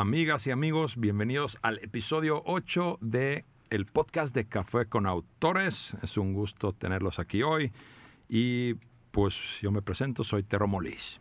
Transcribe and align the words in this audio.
Amigas 0.00 0.44
y 0.48 0.50
amigos, 0.50 0.96
bienvenidos 0.96 1.56
al 1.62 1.78
episodio 1.78 2.42
8 2.46 2.98
de 3.00 3.44
el 3.70 3.86
podcast 3.86 4.34
de 4.34 4.48
Café 4.48 4.86
con 4.86 5.06
Autores. 5.06 5.94
Es 6.02 6.16
un 6.16 6.34
gusto 6.34 6.72
tenerlos 6.72 7.20
aquí 7.20 7.44
hoy 7.44 7.70
y 8.28 8.74
pues 9.12 9.36
yo 9.62 9.70
me 9.70 9.82
presento, 9.82 10.24
soy 10.24 10.42
Tero 10.42 10.66
Molís. 10.66 11.20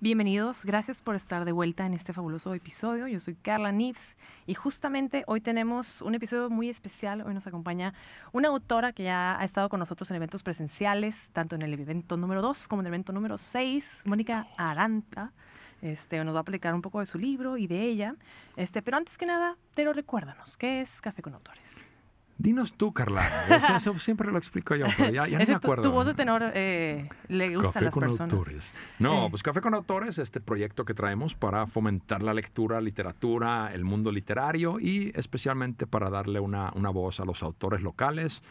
Bienvenidos, 0.00 0.64
gracias 0.64 1.02
por 1.02 1.16
estar 1.16 1.44
de 1.44 1.52
vuelta 1.52 1.84
en 1.84 1.92
este 1.92 2.14
fabuloso 2.14 2.54
episodio. 2.54 3.08
Yo 3.08 3.20
soy 3.20 3.34
Carla 3.34 3.72
Nives 3.72 4.16
y 4.46 4.54
justamente 4.54 5.24
hoy 5.26 5.42
tenemos 5.42 6.00
un 6.00 6.14
episodio 6.14 6.48
muy 6.48 6.70
especial. 6.70 7.20
Hoy 7.20 7.34
nos 7.34 7.46
acompaña 7.46 7.92
una 8.32 8.48
autora 8.48 8.94
que 8.94 9.02
ya 9.02 9.38
ha 9.38 9.44
estado 9.44 9.68
con 9.68 9.80
nosotros 9.80 10.10
en 10.10 10.16
eventos 10.16 10.42
presenciales, 10.42 11.28
tanto 11.34 11.56
en 11.56 11.62
el 11.62 11.74
evento 11.74 12.16
número 12.16 12.40
2 12.40 12.68
como 12.68 12.80
en 12.80 12.86
el 12.86 12.94
evento 12.94 13.12
número 13.12 13.36
6, 13.36 14.04
Mónica 14.06 14.48
Aranta. 14.56 15.34
Este, 15.82 16.22
nos 16.24 16.34
va 16.34 16.38
a 16.38 16.42
aplicar 16.42 16.74
un 16.74 16.80
poco 16.80 17.00
de 17.00 17.06
su 17.06 17.18
libro 17.18 17.58
y 17.58 17.66
de 17.66 17.82
ella. 17.82 18.14
Este, 18.56 18.80
pero 18.82 18.96
antes 18.96 19.18
que 19.18 19.26
nada, 19.26 19.56
pero 19.74 19.92
recuérdanos, 19.92 20.56
¿qué 20.56 20.80
es 20.80 21.00
Café 21.00 21.22
con 21.22 21.34
Autores? 21.34 21.90
Dinos 22.38 22.72
tú, 22.72 22.92
Carla. 22.92 23.46
Eso, 23.76 23.98
siempre 23.98 24.30
lo 24.30 24.38
explico 24.38 24.74
yo, 24.74 24.86
pero 24.96 25.12
ya, 25.12 25.26
no 25.26 25.44
me 25.44 25.54
acuerdo. 25.54 25.82
Tu, 25.82 25.90
voz 25.90 26.06
de 26.06 26.14
tenor 26.14 26.42
eh, 26.54 27.08
le 27.28 27.56
gusta 27.56 27.80
a 27.80 27.82
las 27.82 27.94
con 27.94 28.02
personas. 28.02 28.32
Autores. 28.32 28.74
No, 28.98 29.26
eh. 29.26 29.30
pues 29.30 29.42
Café 29.42 29.60
con 29.60 29.74
Autores, 29.74 30.18
este 30.18 30.40
proyecto 30.40 30.84
que 30.84 30.94
traemos 30.94 31.34
para 31.34 31.66
fomentar 31.66 32.22
la 32.22 32.32
lectura, 32.32 32.80
literatura, 32.80 33.70
el 33.72 33.84
mundo 33.84 34.10
literario 34.10 34.80
y 34.80 35.12
especialmente 35.14 35.86
para 35.86 36.10
darle 36.10 36.40
una, 36.40 36.72
una 36.74 36.90
voz 36.90 37.20
a 37.20 37.24
los 37.24 37.42
autores 37.42 37.82
locales 37.82 38.42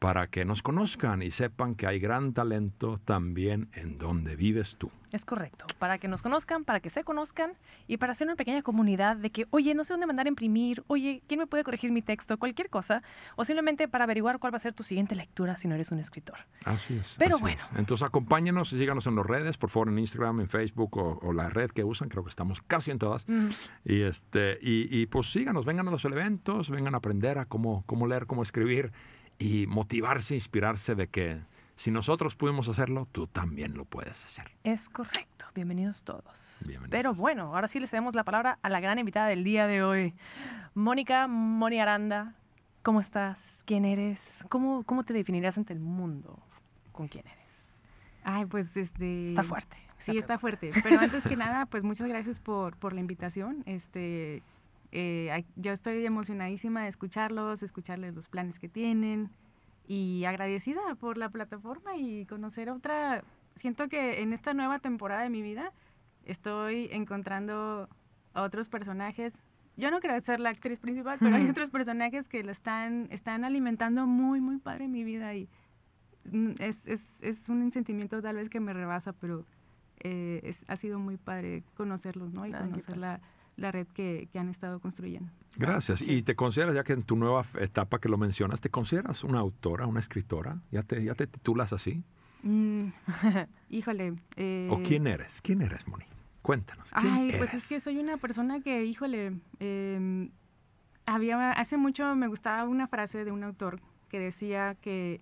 para 0.00 0.28
que 0.28 0.46
nos 0.46 0.62
conozcan 0.62 1.22
y 1.22 1.30
sepan 1.30 1.74
que 1.74 1.86
hay 1.86 2.00
gran 2.00 2.32
talento 2.32 2.98
también 3.04 3.68
en 3.74 3.98
donde 3.98 4.34
vives 4.34 4.76
tú. 4.78 4.90
Es 5.12 5.26
correcto, 5.26 5.66
para 5.78 5.98
que 5.98 6.08
nos 6.08 6.22
conozcan, 6.22 6.64
para 6.64 6.80
que 6.80 6.88
se 6.88 7.04
conozcan 7.04 7.52
y 7.86 7.98
para 7.98 8.12
hacer 8.12 8.26
una 8.26 8.36
pequeña 8.36 8.62
comunidad 8.62 9.16
de 9.16 9.30
que, 9.30 9.46
oye, 9.50 9.74
no 9.74 9.84
sé 9.84 9.92
dónde 9.92 10.06
mandar 10.06 10.24
a 10.24 10.30
imprimir, 10.30 10.84
oye, 10.86 11.22
¿quién 11.26 11.38
me 11.38 11.46
puede 11.46 11.64
corregir 11.64 11.92
mi 11.92 12.00
texto? 12.00 12.38
Cualquier 12.38 12.70
cosa, 12.70 13.02
o 13.36 13.44
simplemente 13.44 13.88
para 13.88 14.04
averiguar 14.04 14.38
cuál 14.38 14.54
va 14.54 14.56
a 14.56 14.60
ser 14.60 14.72
tu 14.72 14.84
siguiente 14.84 15.14
lectura 15.14 15.58
si 15.58 15.68
no 15.68 15.74
eres 15.74 15.90
un 15.90 15.98
escritor. 15.98 16.38
Así 16.64 16.96
es. 16.96 17.16
Pero 17.18 17.38
bueno. 17.38 17.60
Entonces 17.76 18.06
acompáñenos 18.06 18.72
y 18.72 18.78
síganos 18.78 19.06
en 19.06 19.16
las 19.16 19.26
redes, 19.26 19.58
por 19.58 19.68
favor, 19.68 19.88
en 19.88 19.98
Instagram, 19.98 20.40
en 20.40 20.48
Facebook 20.48 20.96
o, 20.96 21.32
la 21.34 21.50
red 21.50 21.70
que 21.70 21.84
usan, 21.84 22.08
creo 22.08 22.24
que 22.24 22.30
estamos 22.30 22.62
casi 22.62 22.90
en 22.90 22.98
todas. 22.98 23.26
Y, 23.84 24.00
este, 24.02 24.58
y, 24.62 25.04
pues 25.06 25.30
síganos, 25.30 25.66
vengan 25.66 25.88
a 25.88 25.90
los 25.90 26.04
eventos, 26.06 26.70
vengan 26.70 26.94
a 26.94 26.98
aprender 26.98 27.38
a 27.38 27.44
cómo, 27.44 27.82
cómo 27.86 28.06
leer, 28.06 28.26
cómo 28.26 28.42
escribir 28.42 28.92
y 29.40 29.66
motivarse, 29.66 30.34
inspirarse 30.34 30.94
de 30.94 31.08
que 31.08 31.40
si 31.74 31.90
nosotros 31.90 32.36
pudimos 32.36 32.68
hacerlo, 32.68 33.08
tú 33.10 33.26
también 33.26 33.74
lo 33.74 33.86
puedes 33.86 34.22
hacer. 34.22 34.52
Es 34.64 34.90
correcto. 34.90 35.46
Bienvenidos 35.54 36.04
todos. 36.04 36.66
Pero 36.90 37.14
bueno, 37.14 37.56
ahora 37.56 37.66
sí 37.66 37.80
les 37.80 37.90
damos 37.90 38.14
la 38.14 38.22
palabra 38.22 38.58
a 38.62 38.68
la 38.68 38.80
gran 38.80 38.98
invitada 38.98 39.28
del 39.28 39.42
día 39.42 39.66
de 39.66 39.82
hoy. 39.82 40.14
Mónica 40.74 41.26
Moni 41.26 41.80
Aranda, 41.80 42.34
¿cómo 42.82 43.00
estás? 43.00 43.62
¿Quién 43.64 43.86
eres? 43.86 44.44
¿Cómo, 44.50 44.84
¿Cómo 44.84 45.04
te 45.04 45.14
definirías 45.14 45.56
ante 45.56 45.72
el 45.72 45.80
mundo? 45.80 46.38
¿Con 46.92 47.08
quién 47.08 47.26
eres? 47.26 47.78
Ay, 48.22 48.44
pues 48.44 48.76
este... 48.76 49.30
Está 49.30 49.42
fuerte. 49.42 49.78
Sí, 49.96 50.18
está 50.18 50.38
fuerte. 50.38 50.70
Pero 50.82 51.00
antes 51.00 51.24
que 51.24 51.36
nada, 51.36 51.64
pues 51.64 51.82
muchas 51.82 52.08
gracias 52.08 52.38
por, 52.38 52.76
por 52.76 52.92
la 52.92 53.00
invitación. 53.00 53.62
Este, 53.64 54.42
eh, 54.92 55.44
yo 55.56 55.72
estoy 55.72 56.04
emocionadísima 56.04 56.82
de 56.82 56.88
escucharlos, 56.88 57.62
escucharles 57.62 58.14
los 58.14 58.28
planes 58.28 58.58
que 58.58 58.68
tienen 58.68 59.30
y 59.86 60.24
agradecida 60.24 60.80
por 60.96 61.16
la 61.16 61.30
plataforma 61.30 61.96
y 61.96 62.26
conocer 62.26 62.70
otra. 62.70 63.24
Siento 63.54 63.88
que 63.88 64.22
en 64.22 64.32
esta 64.32 64.54
nueva 64.54 64.78
temporada 64.78 65.22
de 65.22 65.30
mi 65.30 65.42
vida 65.42 65.72
estoy 66.24 66.88
encontrando 66.92 67.88
a 68.34 68.42
otros 68.42 68.68
personajes. 68.68 69.44
Yo 69.76 69.90
no 69.90 70.00
creo 70.00 70.20
ser 70.20 70.40
la 70.40 70.50
actriz 70.50 70.78
principal, 70.78 71.18
pero 71.18 71.36
hay 71.36 71.48
otros 71.48 71.70
personajes 71.70 72.28
que 72.28 72.42
lo 72.42 72.52
están, 72.52 73.08
están 73.10 73.44
alimentando 73.44 74.06
muy, 74.06 74.40
muy 74.40 74.58
padre 74.58 74.84
en 74.84 74.92
mi 74.92 75.04
vida 75.04 75.34
y 75.34 75.48
es, 76.58 76.86
es, 76.86 77.22
es 77.22 77.48
un 77.48 77.70
sentimiento 77.70 78.20
tal 78.20 78.36
vez 78.36 78.50
que 78.50 78.60
me 78.60 78.72
rebasa, 78.72 79.12
pero 79.12 79.46
eh, 80.00 80.40
es, 80.44 80.64
ha 80.68 80.76
sido 80.76 80.98
muy 80.98 81.16
padre 81.16 81.64
conocerlos, 81.74 82.32
¿no? 82.32 82.46
Y 82.46 82.52
conocer 82.52 82.98
la, 82.98 83.20
la 83.60 83.70
red 83.70 83.86
que, 83.88 84.28
que, 84.32 84.38
han 84.38 84.48
estado 84.48 84.80
construyendo. 84.80 85.30
Gracias. 85.56 86.02
¿Y 86.02 86.22
te 86.22 86.34
consideras, 86.34 86.74
ya 86.74 86.82
que 86.82 86.94
en 86.94 87.02
tu 87.02 87.16
nueva 87.16 87.44
etapa 87.58 87.98
que 87.98 88.08
lo 88.08 88.16
mencionas, 88.16 88.60
te 88.60 88.70
consideras 88.70 89.22
una 89.22 89.38
autora, 89.38 89.86
una 89.86 90.00
escritora? 90.00 90.60
¿Ya 90.70 90.82
te, 90.82 91.04
ya 91.04 91.14
te 91.14 91.26
titulas 91.26 91.72
así? 91.72 92.02
Mm, 92.42 92.86
híjole. 93.68 94.14
Eh, 94.36 94.68
¿O 94.70 94.82
quién 94.82 95.06
eres? 95.06 95.40
¿Quién 95.42 95.62
eres, 95.62 95.86
Moni? 95.86 96.04
Cuéntanos. 96.42 96.88
ay, 96.92 97.34
pues 97.36 97.52
es 97.52 97.66
que 97.66 97.80
soy 97.80 97.98
una 97.98 98.16
persona 98.16 98.60
que, 98.60 98.84
híjole, 98.84 99.38
em, 99.58 100.30
había, 101.04 101.52
hace 101.52 101.76
mucho 101.76 102.14
me 102.16 102.28
gustaba 102.28 102.64
una 102.64 102.88
frase 102.88 103.24
de 103.24 103.30
un 103.30 103.44
autor 103.44 103.80
que 104.08 104.18
decía 104.18 104.74
que 104.80 105.20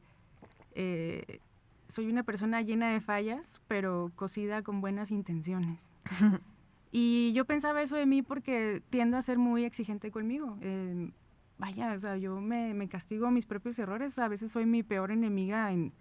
eh, 0.75 1.41
soy 1.89 2.07
una 2.07 2.23
persona 2.23 2.63
llena 2.63 2.91
de 2.93 3.01
fallas, 3.01 3.61
pero 3.67 4.13
cocida 4.15 4.63
con 4.63 4.81
buenas 4.81 5.11
intenciones. 5.11 5.91
Y 6.91 7.33
yo 7.33 7.45
pensaba 7.45 7.83
eso 7.83 7.97
de 7.97 8.07
mí 8.07 8.23
porque 8.23 8.83
tiendo 8.91 9.17
a 9.17 9.23
ser 9.23 9.39
muy 9.39 9.65
exigente 9.65 10.11
conmigo. 10.11 10.59
Eh, 10.61 11.11
vaya, 11.59 11.93
o 11.93 11.99
sea, 11.99 12.17
yo 12.17 12.41
me, 12.41 12.73
me, 12.75 12.89
castigo 12.89 13.31
mis 13.31 13.47
propios 13.47 13.79
errores. 13.79 14.19
A 14.19 14.29
veces 14.29 14.53
soy 14.53 14.65
mi 14.65 14.83
peor 14.83 15.11
enemiga 15.11 15.71
en, 15.73 15.93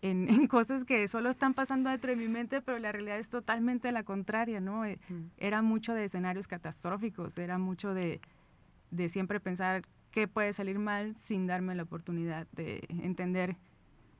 en, 0.00 0.28
en, 0.30 0.46
cosas 0.46 0.84
que 0.84 1.06
solo 1.08 1.30
están 1.30 1.54
pasando 1.54 1.90
dentro 1.90 2.10
de 2.10 2.16
mi 2.16 2.28
mente, 2.28 2.62
pero 2.62 2.78
la 2.78 2.92
realidad 2.92 3.18
es 3.18 3.28
totalmente 3.28 3.92
la 3.92 4.02
contraria, 4.02 4.60
¿no? 4.60 4.84
Eh, 4.84 4.98
era 5.36 5.62
mucho 5.62 5.92
de 5.92 6.04
escenarios 6.04 6.48
catastróficos, 6.48 7.36
era 7.36 7.58
mucho 7.58 7.92
de, 7.92 8.20
de 8.90 9.08
siempre 9.08 9.40
pensar 9.40 9.82
qué 10.10 10.26
puede 10.26 10.52
salir 10.52 10.78
mal 10.78 11.14
sin 11.14 11.46
darme 11.46 11.74
la 11.74 11.82
oportunidad 11.82 12.46
de 12.52 12.86
entender 12.88 13.56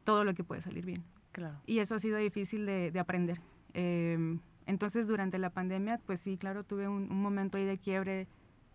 todo 0.04 0.24
lo 0.24 0.34
que 0.34 0.44
puede 0.44 0.60
salir 0.60 0.84
bien. 0.84 1.04
Claro. 1.32 1.60
Y 1.64 1.78
eso 1.78 1.94
ha 1.94 1.98
sido 1.98 2.18
difícil 2.18 2.66
de, 2.66 2.90
de 2.90 3.00
aprender. 3.00 3.40
Eh, 3.72 4.38
entonces, 4.66 5.08
durante 5.08 5.38
la 5.38 5.50
pandemia, 5.50 5.98
pues 6.06 6.20
sí, 6.20 6.36
claro, 6.36 6.64
tuve 6.64 6.88
un, 6.88 7.08
momento 7.08 7.58
ahí 7.58 7.64
de 7.64 7.78
quiebre, 7.78 8.28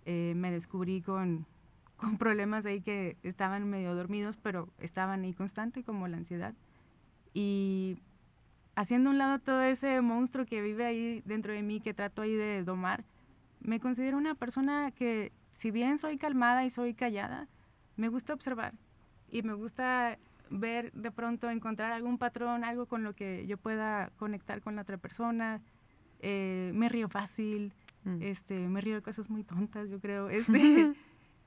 eh, 0.05 0.33
me 0.35 0.51
descubrí 0.51 1.01
con, 1.01 1.45
con, 1.97 2.17
problemas 2.17 2.65
ahí 2.65 2.81
que 2.81 3.17
estaban 3.23 3.69
medio 3.69 3.95
dormidos, 3.95 4.37
pero 4.37 4.69
estaban 4.79 5.23
ahí 5.23 5.33
constante, 5.33 5.83
como 5.83 6.07
la 6.07 6.17
ansiedad. 6.17 6.53
Y 7.33 7.97
haciendo 8.75 9.09
un 9.09 9.17
lado 9.17 9.39
todo 9.39 9.61
ese 9.61 10.01
monstruo 10.01 10.45
que 10.45 10.61
vive 10.61 10.85
ahí 10.85 11.21
dentro 11.25 11.53
de 11.53 11.63
mí, 11.63 11.79
que 11.79 11.93
trato 11.93 12.21
ahí 12.21 12.35
de 12.35 12.63
domar, 12.63 13.05
me 13.59 13.79
considero 13.79 14.17
una 14.17 14.35
persona 14.35 14.91
que, 14.91 15.31
si 15.51 15.71
bien 15.71 15.97
soy 15.97 16.17
calmada 16.17 16.65
y 16.65 16.69
soy 16.69 16.93
callada, 16.93 17.47
me 17.95 18.09
gusta 18.09 18.33
observar 18.33 18.73
y 19.29 19.41
me 19.41 19.53
gusta 19.53 20.19
ver 20.49 20.91
de 20.93 21.11
pronto, 21.11 21.49
encontrar 21.49 21.91
algún 21.91 22.17
patrón, 22.17 22.63
algo 22.63 22.85
con 22.85 23.03
lo 23.03 23.13
que 23.13 23.45
yo 23.47 23.57
pueda 23.57 24.11
conectar 24.17 24.61
con 24.61 24.75
la 24.75 24.83
otra 24.83 24.97
persona, 24.97 25.61
eh, 26.19 26.71
me 26.73 26.89
río 26.89 27.09
fácil, 27.09 27.73
mm. 28.03 28.21
este, 28.21 28.67
me 28.67 28.81
río 28.81 28.95
de 28.95 29.01
cosas 29.01 29.29
muy 29.29 29.43
tontas, 29.43 29.89
yo 29.89 29.99
creo. 29.99 30.29
Este, 30.29 30.93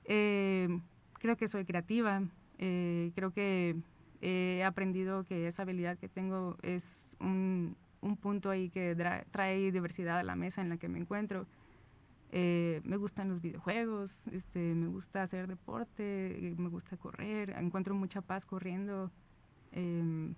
eh, 0.05 0.81
creo 1.15 1.37
que 1.37 1.49
soy 1.49 1.65
creativa, 1.65 2.23
eh, 2.59 3.12
creo 3.15 3.33
que 3.33 3.77
he 4.21 4.65
aprendido 4.65 5.25
que 5.25 5.47
esa 5.47 5.62
habilidad 5.62 5.97
que 5.97 6.09
tengo 6.09 6.57
es 6.62 7.17
un, 7.21 7.77
un 8.01 8.17
punto 8.17 8.51
ahí 8.51 8.69
que 8.69 8.97
trae 9.31 9.71
diversidad 9.71 10.19
a 10.19 10.23
la 10.25 10.34
mesa 10.34 10.61
en 10.61 10.71
la 10.71 10.77
que 10.77 10.89
me 10.89 10.99
encuentro. 10.99 11.47
me 12.33 12.97
gustan 12.97 13.28
los 13.28 13.41
videojuegos, 13.41 14.27
este, 14.28 14.75
me 14.75 14.89
gusta 14.89 15.23
hacer 15.23 15.47
deporte, 15.47 16.55
me 16.57 16.69
gusta 16.69 16.97
correr, 16.97 17.51
encuentro 17.51 17.95
mucha 17.95 18.21
paz 18.21 18.45
corriendo, 18.45 19.10
em, 19.72 20.34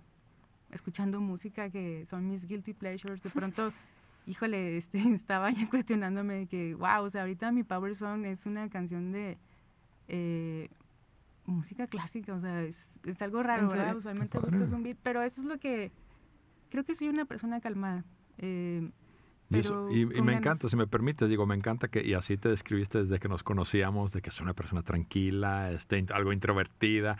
escuchando 0.71 1.19
música 1.19 1.69
que 1.69 2.05
son 2.05 2.27
mis 2.29 2.45
guilty 2.45 2.73
pleasures. 2.73 3.23
De 3.23 3.29
pronto 3.29 3.71
híjole, 4.25 4.77
este, 4.77 4.99
estaba 5.13 5.51
ya 5.51 5.69
cuestionándome 5.69 6.35
de 6.35 6.47
que, 6.47 6.75
wow, 6.75 7.03
o 7.03 7.09
sea, 7.09 7.21
ahorita 7.21 7.51
mi 7.51 7.63
Power 7.63 7.95
Song 7.95 8.25
es 8.25 8.45
una 8.45 8.69
canción 8.69 9.11
de 9.11 9.37
eh, 10.07 10.69
música 11.45 11.87
clásica, 11.87 12.33
o 12.33 12.39
sea, 12.39 12.63
es, 12.63 12.99
es 13.05 13.21
algo 13.21 13.43
raro, 13.43 13.67
¿verdad? 13.67 13.95
Usualmente 13.95 14.39
buscas 14.39 14.71
un 14.71 14.83
beat, 14.83 14.97
pero 15.03 15.21
eso 15.23 15.41
es 15.41 15.47
lo 15.47 15.57
que, 15.59 15.91
creo 16.69 16.83
que 16.83 16.95
soy 16.95 17.09
una 17.09 17.25
persona 17.25 17.61
calmada. 17.61 18.05
Eh, 18.37 18.89
y, 19.89 20.05
me 20.05 20.33
encanta, 20.33 20.69
si 20.69 20.75
me 20.77 20.87
permites, 20.87 21.27
digo, 21.27 21.45
me 21.45 21.55
encanta 21.55 21.89
que, 21.89 22.05
y 22.05 22.13
así 22.13 22.37
te 22.37 22.47
describiste 22.49 22.99
desde 22.99 23.19
que 23.19 23.27
nos 23.27 23.43
conocíamos, 23.43 24.13
de 24.13 24.21
que 24.21 24.31
soy 24.31 24.45
una 24.45 24.53
persona 24.53 24.81
tranquila, 24.81 25.71
este, 25.71 26.05
algo 26.13 26.31
introvertida. 26.31 27.17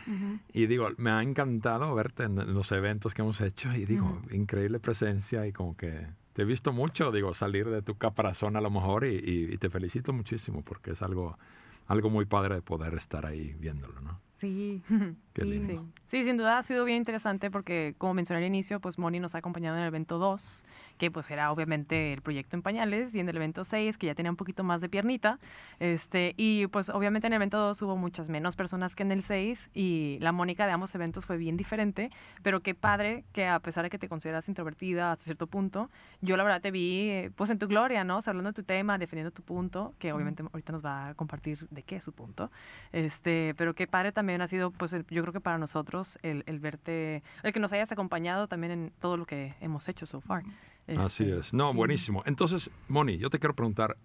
Y 0.52 0.66
digo, 0.66 0.88
me 0.96 1.10
ha 1.10 1.22
encantado 1.22 1.94
verte 1.94 2.24
en, 2.24 2.54
los 2.54 2.72
eventos 2.72 3.12
que 3.12 3.22
hemos 3.22 3.40
hecho 3.40 3.74
y 3.74 3.84
digo, 3.84 4.22
increíble 4.30 4.80
presencia 4.80 5.46
y 5.46 5.52
como 5.52 5.76
que 5.76 6.06
te 6.32 6.42
he 6.42 6.44
visto 6.44 6.72
mucho, 6.72 7.12
digo, 7.12 7.34
salir 7.34 7.68
de 7.68 7.82
tu 7.82 7.96
caparazón 7.96 8.56
a 8.56 8.60
lo 8.60 8.70
mejor 8.70 9.04
y, 9.04 9.56
te 9.58 9.70
felicito 9.70 10.12
muchísimo 10.12 10.62
porque 10.62 10.92
es 10.92 11.02
algo, 11.02 11.38
algo 11.86 12.10
muy 12.10 12.24
padre 12.24 12.56
de 12.56 12.62
poder 12.62 12.94
estar 12.94 13.26
ahí 13.26 13.54
viéndolo, 13.58 14.00
¿no? 14.00 14.20
Sí, 14.42 14.82
Qué 15.34 15.60
sí, 15.60 15.80
Sí, 16.06 16.24
sin 16.24 16.36
duda 16.36 16.58
ha 16.58 16.62
sido 16.62 16.84
bien 16.84 16.98
interesante 16.98 17.50
porque, 17.50 17.94
como 17.96 18.12
mencioné 18.12 18.40
al 18.40 18.46
inicio, 18.46 18.80
pues 18.80 18.98
Moni 18.98 19.18
nos 19.18 19.34
ha 19.34 19.38
acompañado 19.38 19.76
en 19.76 19.82
el 19.82 19.88
evento 19.88 20.18
2, 20.18 20.64
que 20.98 21.10
pues 21.10 21.30
era 21.30 21.50
obviamente 21.50 22.12
el 22.12 22.20
proyecto 22.20 22.54
en 22.54 22.62
pañales, 22.62 23.14
y 23.14 23.20
en 23.20 23.28
el 23.30 23.36
evento 23.36 23.64
6, 23.64 23.96
que 23.96 24.08
ya 24.08 24.14
tenía 24.14 24.30
un 24.30 24.36
poquito 24.36 24.62
más 24.62 24.82
de 24.82 24.90
piernita. 24.90 25.38
Este, 25.78 26.34
y 26.36 26.66
pues 26.66 26.90
obviamente 26.90 27.28
en 27.28 27.32
el 27.32 27.36
evento 27.36 27.56
2 27.56 27.80
hubo 27.80 27.96
muchas 27.96 28.28
menos 28.28 28.56
personas 28.56 28.94
que 28.94 29.04
en 29.04 29.12
el 29.12 29.22
6, 29.22 29.70
y 29.72 30.18
la 30.20 30.32
Mónica 30.32 30.66
de 30.66 30.72
ambos 30.72 30.94
eventos 30.94 31.24
fue 31.24 31.38
bien 31.38 31.56
diferente, 31.56 32.10
pero 32.42 32.60
qué 32.60 32.74
padre 32.74 33.24
que 33.32 33.46
a 33.46 33.58
pesar 33.60 33.84
de 33.84 33.90
que 33.90 33.98
te 33.98 34.08
consideras 34.08 34.48
introvertida 34.48 35.12
hasta 35.12 35.24
cierto 35.24 35.46
punto, 35.46 35.88
yo 36.20 36.36
la 36.36 36.44
verdad 36.44 36.60
te 36.60 36.70
vi 36.70 37.30
pues 37.36 37.48
en 37.48 37.58
tu 37.58 37.68
gloria, 37.68 38.04
¿no? 38.04 38.18
O 38.18 38.20
sea, 38.20 38.32
hablando 38.32 38.50
de 38.50 38.54
tu 38.54 38.64
tema, 38.64 38.98
defendiendo 38.98 39.30
tu 39.30 39.42
punto, 39.42 39.94
que 39.98 40.12
obviamente 40.12 40.42
ahorita 40.42 40.72
nos 40.72 40.84
va 40.84 41.08
a 41.08 41.14
compartir 41.14 41.66
de 41.70 41.82
qué 41.84 41.96
es 41.96 42.04
su 42.04 42.12
punto. 42.12 42.50
Este, 42.92 43.54
pero 43.56 43.74
qué 43.74 43.86
padre 43.86 44.12
también 44.12 44.31
ha 44.40 44.48
sido, 44.48 44.70
pues 44.70 44.92
yo 44.92 45.22
creo 45.22 45.32
que 45.32 45.40
para 45.40 45.58
nosotros, 45.58 46.18
el, 46.22 46.44
el, 46.46 46.60
verte, 46.60 47.22
el 47.42 47.52
que 47.52 47.60
nos 47.60 47.72
hayas 47.72 47.92
acompañado 47.92 48.48
también 48.48 48.72
en 48.72 48.92
todo 49.00 49.16
lo 49.16 49.26
que 49.26 49.54
hemos 49.60 49.88
hecho 49.88 50.06
so 50.06 50.20
far. 50.20 50.44
Así 50.86 51.24
este, 51.24 51.38
es. 51.38 51.54
No, 51.54 51.72
buenísimo. 51.74 52.22
Entonces, 52.26 52.70
Moni, 52.88 53.18
yo 53.18 53.30
te 53.30 53.38
quiero 53.38 53.54
preguntar, 53.54 53.96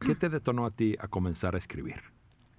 ¿qué 0.00 0.14
te 0.14 0.28
detonó 0.28 0.66
a 0.66 0.70
ti 0.70 0.96
a 0.98 1.08
comenzar 1.08 1.54
a 1.54 1.58
escribir? 1.58 2.02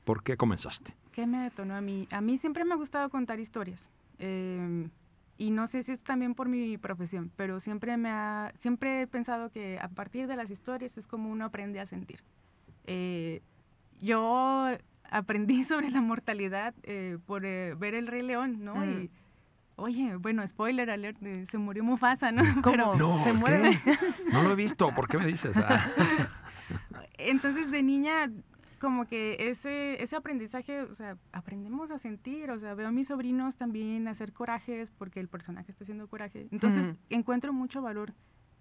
¿Por 0.05 0.23
qué 0.23 0.37
comenzaste? 0.37 0.95
¿Qué 1.11 1.27
me 1.27 1.39
detonó 1.39 1.75
a 1.75 1.81
mí? 1.81 2.07
A 2.11 2.21
mí 2.21 2.37
siempre 2.37 2.65
me 2.65 2.73
ha 2.73 2.77
gustado 2.77 3.09
contar 3.09 3.39
historias. 3.39 3.89
Em, 4.17 4.89
y 5.37 5.51
no 5.51 5.67
sé 5.67 5.83
si 5.83 5.91
es 5.91 6.03
también 6.03 6.35
por 6.35 6.49
mi 6.49 6.77
profesión, 6.77 7.31
pero 7.35 7.59
siempre, 7.59 7.95
me 7.97 8.09
ha, 8.09 8.51
siempre 8.55 9.01
he 9.01 9.07
pensado 9.07 9.49
que 9.49 9.79
a 9.79 9.87
partir 9.89 10.27
de 10.27 10.35
las 10.35 10.49
historias 10.49 10.97
es 10.97 11.07
como 11.07 11.29
uno 11.29 11.45
aprende 11.45 11.79
a 11.79 11.85
sentir. 11.85 12.23
Eh, 12.85 13.41
yo 14.01 14.67
aprendí 15.13 15.63
sobre 15.63 15.89
la 15.91 16.01
mortalidad 16.01 16.73
eh, 16.83 17.17
por 17.25 17.45
eh, 17.45 17.75
ver 17.75 17.93
El 17.93 18.07
Rey 18.07 18.23
León, 18.23 18.63
¿no? 18.65 18.83
Y, 18.85 19.09
oye, 19.75 20.15
bueno, 20.17 20.45
spoiler 20.45 20.89
alert, 20.89 21.21
eh, 21.23 21.45
se 21.45 21.57
murió 21.57 21.83
Mufasa, 21.83 22.31
¿no? 22.31 22.43
¿Cómo? 22.61 22.95
no, 22.95 23.23
se 23.23 23.33
muere. 23.33 23.79
No 24.31 24.43
lo 24.43 24.51
he 24.51 24.55
visto, 24.55 24.93
¿por 24.93 25.07
qué 25.07 25.17
me 25.17 25.27
dices? 25.27 25.55
Ah. 25.57 25.87
Entonces, 27.17 27.69
de 27.71 27.83
niña, 27.83 28.31
como 28.79 29.05
que 29.05 29.37
ese, 29.39 30.01
ese 30.01 30.15
aprendizaje, 30.15 30.81
o 30.81 30.95
sea, 30.95 31.17
aprendemos 31.31 31.91
a 31.91 31.99
sentir, 31.99 32.49
o 32.49 32.57
sea, 32.57 32.73
veo 32.73 32.87
a 32.87 32.91
mis 32.91 33.07
sobrinos 33.07 33.55
también 33.55 34.07
hacer 34.07 34.33
corajes 34.33 34.91
porque 34.91 35.19
el 35.19 35.29
personaje 35.29 35.71
está 35.71 35.83
haciendo 35.83 36.07
coraje. 36.07 36.47
Entonces, 36.51 36.95
encuentro 37.09 37.53
mucho 37.53 37.81
valor 37.81 38.13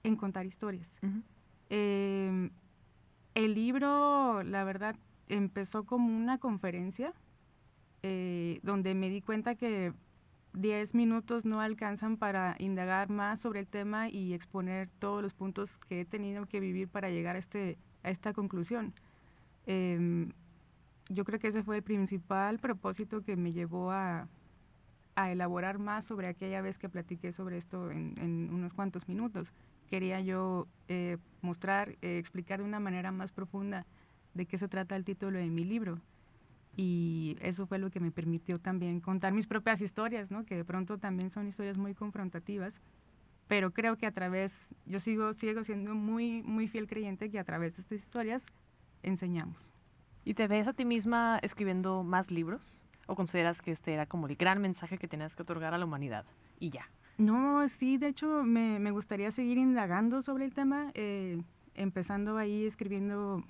en 0.05 0.16
contar 0.16 0.46
historias. 0.46 1.00
El 1.70 3.55
libro, 3.55 4.43
la 4.43 4.62
verdad, 4.64 4.94
empezó 5.32 5.84
como 5.84 6.14
una 6.14 6.38
conferencia 6.38 7.14
eh, 8.02 8.61
donde 8.62 8.94
me 8.94 9.08
di 9.08 9.20
cuenta 9.20 9.55
que 9.55 9.93
10 10.55 10.94
minutos 10.94 11.44
no 11.46 11.61
alcanzan 11.61 12.19
para 12.19 12.56
indagar 12.58 13.08
más 13.08 13.40
sobre 13.40 13.61
el 13.61 13.67
tema 13.67 14.08
y 14.11 14.34
exponer 14.34 14.90
todos 14.99 15.23
los 15.23 15.32
puntos 15.32 15.79
que 15.79 16.02
he 16.02 16.05
tenido 16.05 16.46
que 16.46 16.61
vivir 16.61 16.88
para 16.88 17.11
llegar 17.11 17.37
a, 17.37 17.38
este, 17.38 17.79
a 18.02 18.11
esta 18.11 18.34
conclusión. 18.34 18.93
Em, 19.67 20.32
yo 21.08 21.25
creo 21.25 21.38
que 21.38 21.49
ese 21.49 21.62
fue 21.62 21.76
el 21.76 21.82
principal 21.82 22.58
propósito 22.58 23.23
que 23.23 23.37
me 23.37 23.52
llevó 23.52 23.90
a, 23.93 24.29
a 25.14 25.32
elaborar 25.32 25.79
más 25.79 26.05
sobre 26.05 26.26
aquella 26.26 26.61
vez 26.61 26.79
que 26.79 26.88
platiqué 26.88 27.32
sobre 27.32 27.56
esto 27.56 27.90
en, 27.90 28.14
en 28.19 28.52
unos 28.52 28.75
cuantos 28.75 29.08
minutos. 29.08 29.52
Quería 29.88 30.20
yo 30.20 30.69
eh, 30.88 31.17
mostrar, 31.40 31.96
eh, 32.02 32.19
explicar 32.19 32.61
de 32.61 32.64
una 32.64 32.81
manera 32.81 33.12
más 33.12 33.32
profunda 33.32 33.87
de 34.34 34.46
qué 34.46 34.58
se 34.58 34.69
trata 34.69 34.96
el 34.96 35.05
título 35.05 35.38
de 35.38 35.46
mi 35.46 35.64
libro. 35.64 36.00
Y 36.76 37.37
eso 37.40 37.67
fue 37.67 37.79
lo 37.79 37.90
que 37.90 38.00
me 38.00 38.11
permitió 38.11 38.58
también 38.58 39.00
contar 39.00 39.32
mis 39.32 39.46
propias 39.46 39.81
historias, 39.82 40.31
¿no? 40.31 40.44
que 40.44 40.56
de 40.56 40.64
pronto 40.64 40.99
también 40.99 41.31
son 41.31 41.46
historias 41.46 41.76
muy 41.76 41.94
confrontativas, 41.94 42.81
pero 43.46 43.73
creo 43.73 43.96
que 43.96 44.06
a 44.06 44.12
través, 44.12 44.75
yo 44.87 44.99
sigo, 44.99 45.34
sigo 45.34 45.64
siendo 45.64 45.94
muy, 45.94 46.43
muy 46.43 46.69
fiel 46.69 46.87
creyente 46.87 47.31
que 47.31 47.38
a 47.38 47.44
través 47.44 47.76
de 47.76 47.82
estas 47.82 48.00
historias 48.00 48.46
enseñamos. 49.02 49.70
¿Y 50.25 50.34
te 50.34 50.49
ves 50.49 50.67
a 50.67 50.73
ti 50.73 50.84
misma 50.84 51.38
escribiendo 51.43 52.05
más 52.05 52.31
libros? 52.31 52.81
¿O 53.06 53.17
consideras 53.17 53.61
que 53.61 53.73
este 53.73 53.93
era 53.93 54.06
como 54.06 54.29
el 54.29 54.37
gran 54.37 54.61
mensaje 54.61 54.96
que 54.96 55.08
tenías 55.08 55.34
que 55.37 55.43
otorgar 55.43 55.75
a 55.75 55.79
la 55.79 55.84
humanidad? 55.84 56.25
Y 56.61 56.70
ya. 56.70 56.88
No, 57.19 57.69
sí, 57.69 57.99
de 57.99 58.08
hecho 58.08 58.43
me, 58.44 58.79
me 58.79 58.93
gustaría 58.93 59.31
seguir 59.32 59.58
indagando 59.58 60.23
sobre 60.23 60.44
el 60.44 60.55
tema, 60.55 60.90
eh, 60.94 61.43
empezando 61.75 62.38
ahí 62.38 62.64
escribiendo 62.64 63.44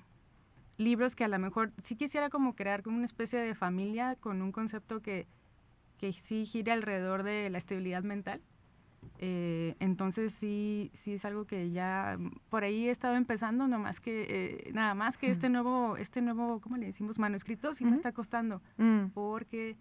libros 0.77 1.15
que 1.15 1.23
a 1.23 1.27
lo 1.27 1.39
mejor 1.39 1.71
sí 1.81 1.95
quisiera 1.95 2.29
como 2.29 2.55
crear 2.55 2.83
como 2.83 2.97
una 2.97 3.05
especie 3.05 3.39
de 3.39 3.55
familia 3.55 4.15
con 4.15 4.41
un 4.41 4.51
concepto 4.51 5.01
que, 5.01 5.27
que 5.97 6.13
sí 6.13 6.45
gire 6.45 6.71
alrededor 6.71 7.23
de 7.23 7.49
la 7.49 7.57
estabilidad 7.57 8.03
mental. 8.03 8.41
Eh, 9.19 9.75
entonces 9.79 10.33
sí, 10.33 10.91
sí 10.93 11.13
es 11.13 11.25
algo 11.25 11.45
que 11.45 11.71
ya 11.71 12.17
por 12.49 12.63
ahí 12.63 12.87
he 12.87 12.91
estado 12.91 13.15
empezando, 13.15 13.67
no 13.67 13.79
más 13.79 13.99
que, 13.99 14.25
eh, 14.29 14.71
nada 14.73 14.95
más 14.95 15.17
que 15.17 15.29
este 15.29 15.49
nuevo, 15.49 15.97
este 15.97 16.21
nuevo, 16.21 16.59
¿cómo 16.59 16.77
le 16.77 16.87
decimos? 16.87 17.19
Manuscrito 17.19 17.73
sí 17.73 17.85
me 17.85 17.95
está 17.95 18.11
costando, 18.11 18.61
mm. 18.77 19.07
porque 19.13 19.77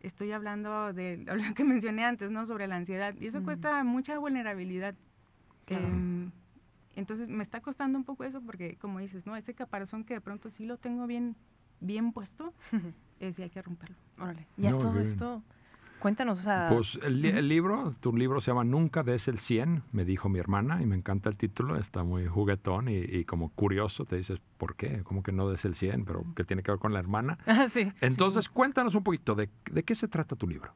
estoy 0.00 0.32
hablando 0.32 0.92
de 0.92 1.16
lo 1.26 1.54
que 1.54 1.64
mencioné 1.64 2.04
antes, 2.04 2.30
¿no? 2.30 2.46
Sobre 2.46 2.66
la 2.66 2.76
ansiedad, 2.76 3.14
y 3.18 3.26
eso 3.26 3.42
cuesta 3.42 3.82
mucha 3.84 4.18
vulnerabilidad. 4.18 4.94
Em, 5.68 6.30
entonces 6.96 7.28
me 7.28 7.42
está 7.42 7.60
costando 7.60 7.98
un 7.98 8.04
poco 8.04 8.24
eso 8.24 8.40
porque, 8.40 8.76
como 8.76 8.98
dices, 8.98 9.26
¿no? 9.26 9.36
Ese 9.36 9.54
caparazón 9.54 10.02
que 10.04 10.14
de 10.14 10.20
pronto 10.20 10.50
sí 10.50 10.64
lo 10.64 10.78
tengo 10.78 11.06
bien, 11.06 11.36
bien 11.80 12.12
puesto, 12.12 12.52
es 13.20 13.38
hay 13.38 13.50
que 13.50 13.62
romperlo. 13.62 13.96
Órale. 14.18 14.46
Y 14.56 14.66
a 14.66 14.70
todo 14.70 14.98
esto, 14.98 15.42
cuéntanos, 16.00 16.38
o 16.38 16.42
sea... 16.42 16.70
Pues 16.72 16.98
el, 17.02 17.48
libro, 17.48 17.94
tu 18.00 18.16
libro 18.16 18.40
se 18.40 18.50
llama 18.50 18.64
Nunca 18.64 19.02
des 19.02 19.28
el 19.28 19.38
100, 19.38 19.82
me 19.92 20.06
dijo 20.06 20.30
mi 20.30 20.38
hermana, 20.38 20.82
y 20.82 20.86
me 20.86 20.96
encanta 20.96 21.28
el 21.28 21.36
título, 21.36 21.76
está 21.76 22.02
muy 22.02 22.26
juguetón 22.26 22.88
y, 22.88 23.24
como 23.24 23.50
curioso, 23.50 24.06
te 24.06 24.16
dices, 24.16 24.40
¿por 24.56 24.74
qué? 24.74 25.02
¿Cómo 25.04 25.22
que 25.22 25.32
no 25.32 25.50
des 25.50 25.66
el 25.66 25.74
100? 25.74 26.06
Pero 26.06 26.24
¿qué 26.34 26.44
tiene 26.44 26.62
que 26.62 26.70
ver 26.70 26.80
con 26.80 26.92
la 26.92 26.98
hermana? 26.98 27.38
Sí. 27.70 27.92
Entonces, 28.00 28.48
cuéntanos 28.48 28.94
un 28.94 29.02
poquito, 29.02 29.34
de, 29.34 29.50
¿de 29.70 29.82
qué 29.82 29.94
se 29.94 30.08
trata 30.08 30.34
tu 30.34 30.48
libro? 30.48 30.72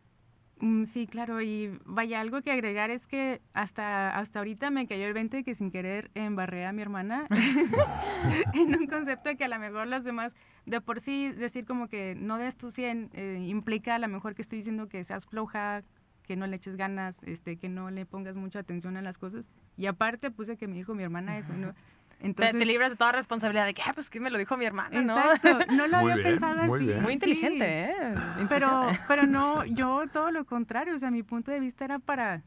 Mm, 0.61 0.85
sí, 0.85 1.07
claro, 1.07 1.41
y 1.41 1.79
vaya, 1.87 2.21
algo 2.21 2.43
que 2.43 2.51
agregar 2.51 2.91
es 2.91 3.07
que 3.07 3.41
hasta, 3.55 4.11
hasta 4.11 4.41
ahorita 4.41 4.71
me 4.71 4.87
cayó 4.87 5.07
el 5.07 5.15
20 5.15 5.43
que 5.43 5.55
sin 5.55 5.71
querer 5.71 6.11
embarré 6.15 6.67
a 6.67 6.73
mi 6.73 6.83
hermana 6.83 7.27
en 8.55 8.75
un 8.75 8.87
concepto 8.87 9.35
que 9.39 9.45
a 9.45 9.49
lo 9.49 9.59
mejor 9.59 9.87
las 9.87 10.05
demás, 10.05 10.35
de 10.67 10.83
por 10.83 11.01
sí 11.01 11.31
decir 11.31 11.65
como 11.65 11.89
que 11.89 12.15
no 12.15 12.37
des 12.37 12.59
tu 12.59 12.71
100 12.71 13.11
eh, 13.15 13.45
implica 13.49 13.95
a 13.95 13.99
lo 13.99 14.09
mejor 14.09 14.35
que 14.35 14.43
estoy 14.43 14.59
diciendo 14.59 14.87
que 14.87 15.03
seas 15.03 15.25
floja, 15.25 15.83
que 16.31 16.37
no 16.37 16.47
le 16.47 16.57
eches 16.57 16.77
ganas, 16.77 17.25
este, 17.25 17.57
que 17.57 17.69
no 17.69 17.91
le 17.91 18.05
pongas 18.05 18.37
mucha 18.37 18.59
atención 18.59 18.97
a 18.97 19.03
las 19.03 19.19
cosas. 19.19 19.49
Y 19.77 19.87
aparte 19.87 20.31
puse 20.31 20.57
que 20.57 20.69
me 20.69 20.77
dijo 20.77 20.95
mi 20.95 21.03
hermana 21.03 21.39
eso, 21.39 21.55
¿no? 21.55 21.75
Entonces, 22.23 22.59
te, 22.59 22.67
libras 22.67 22.91
de 22.91 22.97
toda 22.97 23.13
responsabilidad 23.13 23.65
de 23.65 23.75
que, 23.75 23.83
ah, 23.83 23.93
pues 23.95 24.11
que 24.11 24.21
me 24.21 24.31
lo 24.31 24.39
dijo 24.39 24.57
mi 24.57 24.67
hermana, 24.67 25.01
¿no? 25.01 25.19
Exacto, 25.19 25.59
no 25.73 25.87
lo 25.87 25.97
había 25.97 26.17
pensado 26.17 26.65
muy 26.65 26.93
así. 26.93 27.01
Muy 27.01 27.13
inteligente, 27.15 27.85
¿eh? 27.85 28.15
Pero, 28.49 28.89
pero 29.09 29.27
no, 29.27 29.65
yo 29.65 30.05
todo 30.13 30.31
lo 30.31 30.45
contrario, 30.45 30.95
o 30.95 30.99
sea, 30.99 31.11
mi 31.11 31.23
punto 31.23 31.51
de 31.51 31.61
vista 31.61 31.85
era 31.85 31.99
para, 31.99 32.43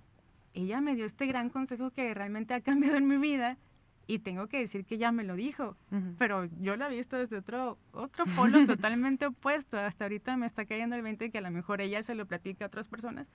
ella 0.53 0.80
me 0.80 0.96
dio 0.96 1.06
este 1.06 1.25
gran 1.25 1.50
consejo 1.50 1.89
que 1.92 2.13
realmente 2.13 2.53
ha 2.53 2.62
cambiado 2.62 2.98
en 2.98 3.08
mi 3.08 3.18
vida 3.18 3.58
y 4.06 4.20
tengo 4.20 4.48
que 4.48 4.60
decir 4.60 4.86
que 4.86 4.96
ella 4.96 5.12
me 5.12 5.24
lo 5.24 5.36
dijo, 5.36 5.77
pero 6.18 6.46
yo 6.60 6.75
lo 6.75 6.86
he 6.88 6.89
visto 6.89 7.15
desde 7.18 7.38
otro, 7.38 7.77
otro 7.94 8.25
polo 8.36 8.65
totalmente 8.68 9.25
opuesto. 9.25 9.80
Hasta 9.80 10.06
ahorita 10.06 10.36
me 10.36 10.46
está 10.46 10.65
cayendo 10.65 10.96
el 10.96 11.01
20 11.01 11.32
que 11.32 11.38
a 11.38 11.42
lo 11.42 11.51
mejor 11.51 11.80
ella 11.82 12.03
se 12.03 12.13
lo 12.13 12.25
platica 12.25 12.65
a 12.65 12.68
otras 12.68 12.88
personas 12.88 13.30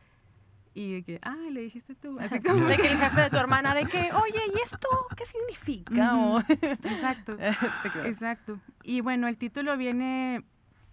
y 0.78 0.92
de 0.92 1.02
que, 1.02 1.18
ah, 1.22 1.48
le 1.50 1.62
dijiste 1.62 1.96
tú. 1.96 2.16
Así 2.20 2.40
como 2.40 2.66
de 2.66 2.76
que 2.76 2.86
el 2.86 2.98
jefe 2.98 3.22
de 3.22 3.30
tu 3.30 3.36
hermana, 3.36 3.74
de 3.74 3.84
que, 3.86 4.12
oye, 4.12 4.40
¿y 4.54 4.62
esto 4.62 4.88
qué 5.16 5.26
significa? 5.26 6.44
Exacto, 6.84 7.36
exacto. 8.04 8.60
Y 8.84 9.00
bueno, 9.00 9.26
el 9.26 9.36
título 9.36 9.76
viene, 9.76 10.44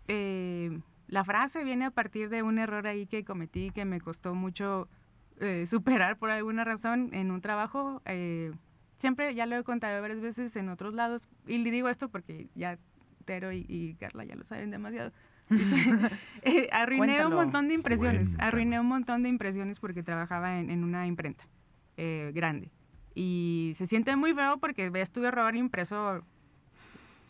eh, 0.08 0.80
la 1.08 1.24
frase 1.24 1.64
viene 1.64 1.86
a 1.86 1.92
partir 1.92 2.30
de 2.30 2.42
un 2.42 2.58
error 2.58 2.88
ahí 2.88 3.06
que 3.06 3.24
cometí 3.24 3.70
que 3.70 3.86
me 3.86 4.02
costó 4.02 4.34
mucho 4.34 4.90
eh, 5.40 5.68
superar 5.68 6.18
por 6.18 6.32
alguna 6.32 6.64
razón 6.64 7.12
en 7.14 7.30
un 7.30 7.42
trabajo. 7.42 8.02
Eh, 8.06 8.54
siempre, 8.98 9.36
ya 9.36 9.46
lo 9.46 9.56
he 9.56 9.64
contado 9.64 10.02
varias 10.02 10.20
veces 10.20 10.56
en 10.56 10.70
otros 10.70 10.96
lados, 10.96 11.28
y 11.46 11.60
le 11.60 11.70
digo 11.70 11.90
esto 11.90 12.10
porque 12.10 12.48
ya 12.56 12.80
Tero 13.24 13.52
y 13.52 13.96
Carla 14.00 14.24
ya 14.24 14.36
lo 14.36 14.44
saben 14.44 14.72
demasiado 14.72 15.12
eh, 16.42 16.70
arruiné 16.72 17.26
un 17.26 17.34
montón 17.34 17.68
de 17.68 17.74
impresiones, 17.74 18.36
arruiné 18.40 18.80
un 18.80 18.88
montón 18.88 19.24
de 19.24 19.30
impresiones 19.30 19.80
porque 19.80 20.04
trabajaba 20.04 20.60
en, 20.60 20.84
una 20.84 21.08
imprenta 21.08 21.48
eh, 21.98 22.32
grande. 22.34 22.72
Y 23.14 23.74
se 23.76 23.88
siente 23.88 24.16
muy 24.16 24.34
feo 24.34 24.58
porque 24.58 24.90
ves 24.90 25.12
tu 25.12 25.24
error 25.24 25.56
impreso 25.56 26.24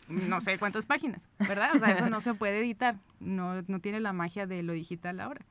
no 0.08 0.40
sé 0.40 0.58
cuántas 0.58 0.86
páginas, 0.86 1.28
¿verdad? 1.38 1.70
O 1.74 1.78
sea, 1.78 1.90
eso 1.90 2.08
no 2.08 2.20
se 2.20 2.34
puede 2.34 2.60
editar, 2.60 2.96
no, 3.18 3.62
no 3.62 3.80
tiene 3.80 4.00
la 4.00 4.12
magia 4.12 4.46
de 4.46 4.62
lo 4.62 4.72
digital 4.72 5.20
ahora. 5.20 5.44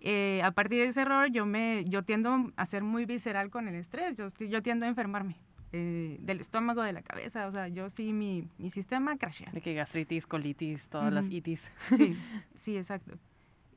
Eh, 0.00 0.40
a 0.44 0.52
partir 0.52 0.80
de 0.80 0.88
ese 0.88 1.02
error 1.02 1.30
yo, 1.32 1.46
me, 1.46 1.84
yo 1.88 2.04
tiendo 2.04 2.52
a 2.56 2.66
ser 2.66 2.84
muy 2.84 3.06
visceral 3.06 3.50
con 3.50 3.66
el 3.66 3.74
estrés, 3.74 4.16
yo, 4.16 4.28
yo 4.46 4.62
tiendo 4.62 4.86
a 4.86 4.88
enfermarme. 4.88 5.36
Eh, 5.72 6.18
del 6.20 6.40
estómago, 6.40 6.82
de 6.82 6.92
la 6.92 7.02
cabeza. 7.02 7.46
O 7.46 7.52
sea, 7.52 7.68
yo 7.68 7.90
sí, 7.90 8.12
mi, 8.12 8.48
mi 8.58 8.70
sistema 8.70 9.16
crashea. 9.16 9.50
De 9.52 9.60
que 9.60 9.74
gastritis, 9.74 10.26
colitis, 10.26 10.88
todas 10.88 11.12
las 11.12 11.30
itis. 11.30 11.70
Sí, 11.96 12.16
sí, 12.54 12.76
exacto. 12.76 13.18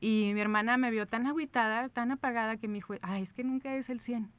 Y 0.00 0.30
mi 0.34 0.40
hermana 0.40 0.76
me 0.76 0.90
vio 0.90 1.06
tan 1.06 1.26
agüitada, 1.26 1.88
tan 1.88 2.10
apagada, 2.10 2.56
que 2.56 2.68
me 2.68 2.74
dijo, 2.74 2.94
ay, 3.02 3.22
es 3.22 3.32
que 3.34 3.44
nunca 3.44 3.74
es 3.76 3.90
el 3.90 4.00
100. 4.00 4.30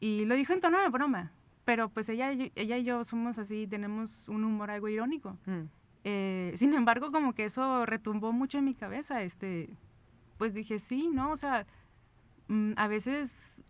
Y 0.00 0.24
lo 0.24 0.34
dijo 0.34 0.52
en 0.52 0.60
tono 0.60 0.80
de 0.80 0.88
broma, 0.88 1.32
pero 1.64 1.88
pues 1.88 2.08
ella, 2.08 2.30
ella 2.30 2.78
y 2.78 2.84
yo 2.84 3.04
somos 3.04 3.38
así, 3.38 3.66
tenemos 3.66 4.28
un 4.28 4.44
humor 4.44 4.70
algo 4.70 4.88
irónico. 4.88 5.36
Mm. 5.46 5.64
Eh, 6.04 6.54
sin 6.56 6.72
embargo, 6.72 7.10
como 7.10 7.34
que 7.34 7.44
eso 7.44 7.84
retumbó 7.84 8.32
mucho 8.32 8.58
en 8.58 8.64
mi 8.64 8.74
cabeza, 8.74 9.22
este, 9.22 9.70
pues 10.38 10.54
dije, 10.54 10.78
sí, 10.78 11.10
¿no? 11.12 11.32
O 11.32 11.36
sea, 11.36 11.66
mm, 12.48 12.72
a 12.76 12.86
veces 12.86 13.64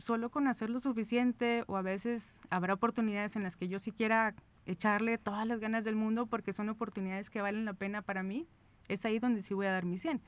solo 0.00 0.30
con 0.30 0.48
hacer 0.48 0.70
lo 0.70 0.80
suficiente 0.80 1.64
o 1.68 1.76
a 1.76 1.82
veces 1.82 2.40
habrá 2.50 2.74
oportunidades 2.74 3.36
en 3.36 3.44
las 3.44 3.56
que 3.56 3.68
yo 3.68 3.78
sí 3.78 3.92
quiera 3.92 4.34
echarle 4.66 5.18
todas 5.18 5.46
las 5.46 5.60
ganas 5.60 5.84
del 5.84 5.96
mundo 5.96 6.26
porque 6.26 6.52
son 6.52 6.68
oportunidades 6.68 7.30
que 7.30 7.40
valen 7.40 7.64
la 7.64 7.74
pena 7.74 8.02
para 8.02 8.22
mí, 8.22 8.46
es 8.88 9.04
ahí 9.04 9.18
donde 9.18 9.42
sí 9.42 9.54
voy 9.54 9.66
a 9.66 9.72
dar 9.72 9.84
mi 9.84 9.98
100 9.98 10.20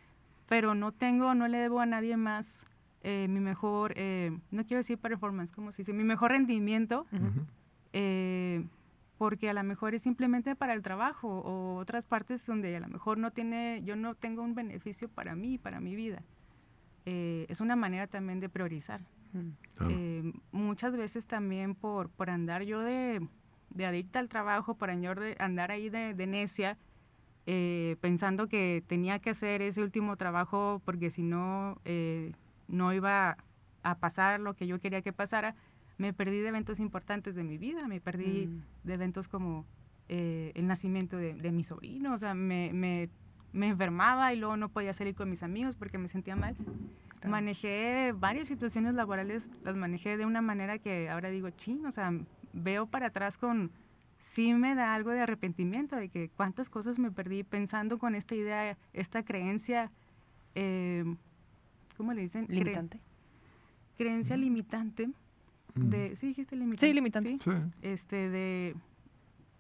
pero 0.53 0.75
no 0.75 0.93
tengo, 0.93 1.35
no 1.35 1.49
le 1.49 1.57
debo 1.57 1.81
a 1.81 1.87
nadie 1.87 2.17
más 2.19 2.67
eh, 3.05 3.27
mi 3.29 3.41
mejor, 3.41 3.95
eh, 3.97 4.39
no 4.51 4.65
quiero 4.65 4.79
decir 4.79 4.99
performance, 4.99 5.51
como 5.53 5.73
se 5.73 5.79
dice, 5.79 5.93
mi 5.93 6.05
mejor 6.05 6.31
rendimiento, 6.31 7.07
eh, 7.93 8.65
porque 9.17 9.49
a 9.49 9.55
lo 9.55 9.65
mejor 9.65 9.95
es 9.95 10.03
simplemente 10.03 10.55
para 10.55 10.75
el 10.75 10.83
trabajo 10.83 11.29
o 11.29 11.77
otras 11.77 12.07
partes 12.07 12.45
donde 12.47 12.77
a 12.77 12.81
lo 12.81 12.89
mejor 12.89 13.19
no 13.19 13.31
tiene, 13.31 13.81
yo 13.85 13.97
no 13.97 14.15
tengo 14.15 14.43
un 14.43 14.55
beneficio 14.55 15.09
para 15.09 15.35
mí, 15.35 15.59
para 15.59 15.81
mi 15.81 15.97
vida. 15.97 16.23
es 17.05 17.61
una 17.61 17.75
manera 17.75 18.07
también 18.07 18.39
de 18.39 18.49
priorizar. 18.49 19.01
Muchas 20.53 20.97
veces 20.97 21.27
también 21.27 21.75
por, 21.75 22.11
por 22.11 22.31
andar 22.31 22.63
yo 22.63 22.81
de, 22.81 23.27
de 23.71 23.87
adicta 23.87 24.19
al 24.19 24.29
trabajo, 24.29 24.75
por 24.75 24.91
andar, 24.91 25.19
de, 25.19 25.37
andar 25.39 25.71
ahí 25.71 25.89
de, 25.89 26.15
de 26.15 26.27
necia, 26.27 26.79
eh, 27.47 27.97
pensando 28.01 28.47
que 28.47 28.85
tenía 28.87 29.19
que 29.19 29.31
hacer 29.31 29.63
ese 29.63 29.83
último 29.83 30.17
trabajo 30.17 30.81
porque 30.85 31.11
si 31.11 31.23
no, 31.23 31.81
eh, 31.85 32.33
no 32.69 32.93
iba 32.93 33.37
a 33.83 33.99
pasar 33.99 34.39
lo 34.39 34.55
que 34.55 34.69
yo 34.69 34.79
quería 34.79 35.03
que 35.03 35.13
pasara, 35.13 35.57
me 35.99 36.13
perdí 36.13 36.41
de 36.41 36.49
eventos 36.49 36.79
importantes 36.79 37.35
de 37.35 37.43
mi 37.43 37.59
vida, 37.59 37.89
me 37.89 38.01
perdí 38.01 38.47
mm. 38.47 38.63
de 38.85 38.95
eventos 38.95 39.27
como 39.27 39.67
eh, 40.09 40.53
el 40.55 40.67
nacimiento 40.67 41.17
de, 41.17 41.53
mi 41.53 41.65
sobrino, 41.65 42.15
o 42.15 42.19
sea, 42.19 42.35
me, 42.35 42.73
me, 42.73 43.09
me, 43.53 43.69
enfermaba 43.69 44.33
y 44.33 44.37
luego 44.37 44.57
no 44.57 44.69
podía 44.69 44.93
salir 44.93 45.15
con 45.15 45.29
mis 45.29 45.43
amigos 45.43 45.75
porque 45.75 45.99
me 45.99 46.07
sentía 46.07 46.37
mal. 46.37 46.57
Manejé 47.25 48.13
varias 48.17 48.49
situaciones 48.49 48.95
laborales, 48.95 49.51
las 49.65 49.77
manejé 49.77 50.17
de 50.17 50.27
una 50.27 50.43
manera 50.43 50.79
que 50.79 51.09
ahora 51.09 51.31
digo, 51.31 51.51
ching, 51.51 51.85
o 51.87 51.91
sea, 51.93 52.13
veo 52.53 52.87
para 52.87 53.07
atrás 53.07 53.39
con 53.39 53.71
sí 54.19 54.55
me 54.55 54.75
da 54.75 54.95
algo 54.95 55.11
de 55.11 55.21
arrepentimiento 55.21 55.97
de 55.97 56.09
que 56.09 56.29
cuántas 56.29 56.71
cosas 56.71 56.99
me 56.99 57.11
perdí 57.11 57.43
pensando 57.43 57.99
con 57.99 58.15
esta 58.15 58.35
idea, 58.35 58.79
esta 58.93 59.25
creencia, 59.25 59.91
eh, 60.55 61.05
¿cómo 61.97 62.13
le 62.13 62.23
dicen? 62.23 62.47
Limitante. 62.49 63.01
creencia 63.97 64.37
limitante 64.37 65.11
de, 65.75 66.17
sí 66.17 66.29
dijiste 66.29 66.57
limitante. 66.57 66.87
Sí, 66.87 66.93
limitante. 66.93 67.39
Este, 67.83 68.29
de, 68.29 68.77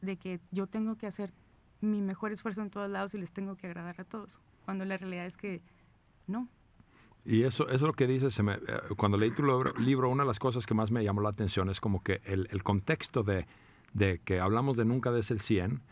de 0.00 0.16
que 0.16 0.40
yo 0.50 0.66
tengo 0.66 0.96
que 0.96 1.06
hacer 1.06 1.32
mi 1.80 2.02
mejor 2.02 2.32
esfuerzo 2.32 2.62
en 2.62 2.70
todos 2.70 2.90
lados 2.90 3.14
y 3.14 3.18
les 3.18 3.32
tengo 3.32 3.56
que 3.56 3.66
agradar 3.66 4.00
a 4.00 4.04
todos, 4.04 4.38
cuando 4.64 4.84
la 4.84 4.96
realidad 4.96 5.26
es 5.26 5.36
que 5.36 5.62
no. 6.26 6.48
Y 7.24 7.44
eso, 7.44 7.66
eso 7.66 7.74
es 7.74 7.82
lo 7.82 7.92
que 7.92 8.06
dices, 8.06 8.34
se 8.34 8.42
me, 8.42 8.54
eh, 8.54 8.58
cuando 8.96 9.16
leí 9.16 9.30
tu 9.30 9.42
libro, 9.78 10.08
una 10.08 10.24
de 10.24 10.28
las 10.28 10.38
cosas 10.38 10.66
que 10.66 10.74
más 10.74 10.90
me 10.90 11.04
llamó 11.04 11.20
la 11.20 11.28
atención 11.28 11.70
es 11.70 11.80
como 11.80 12.02
que 12.02 12.20
el, 12.24 12.48
el 12.50 12.62
contexto 12.62 13.22
de 13.22 13.46
de 13.92 14.20
que 14.24 14.40
hablamos 14.40 14.76
de 14.76 14.84
nunca 14.84 15.10
des 15.10 15.30
el 15.30 15.40
100. 15.40 15.82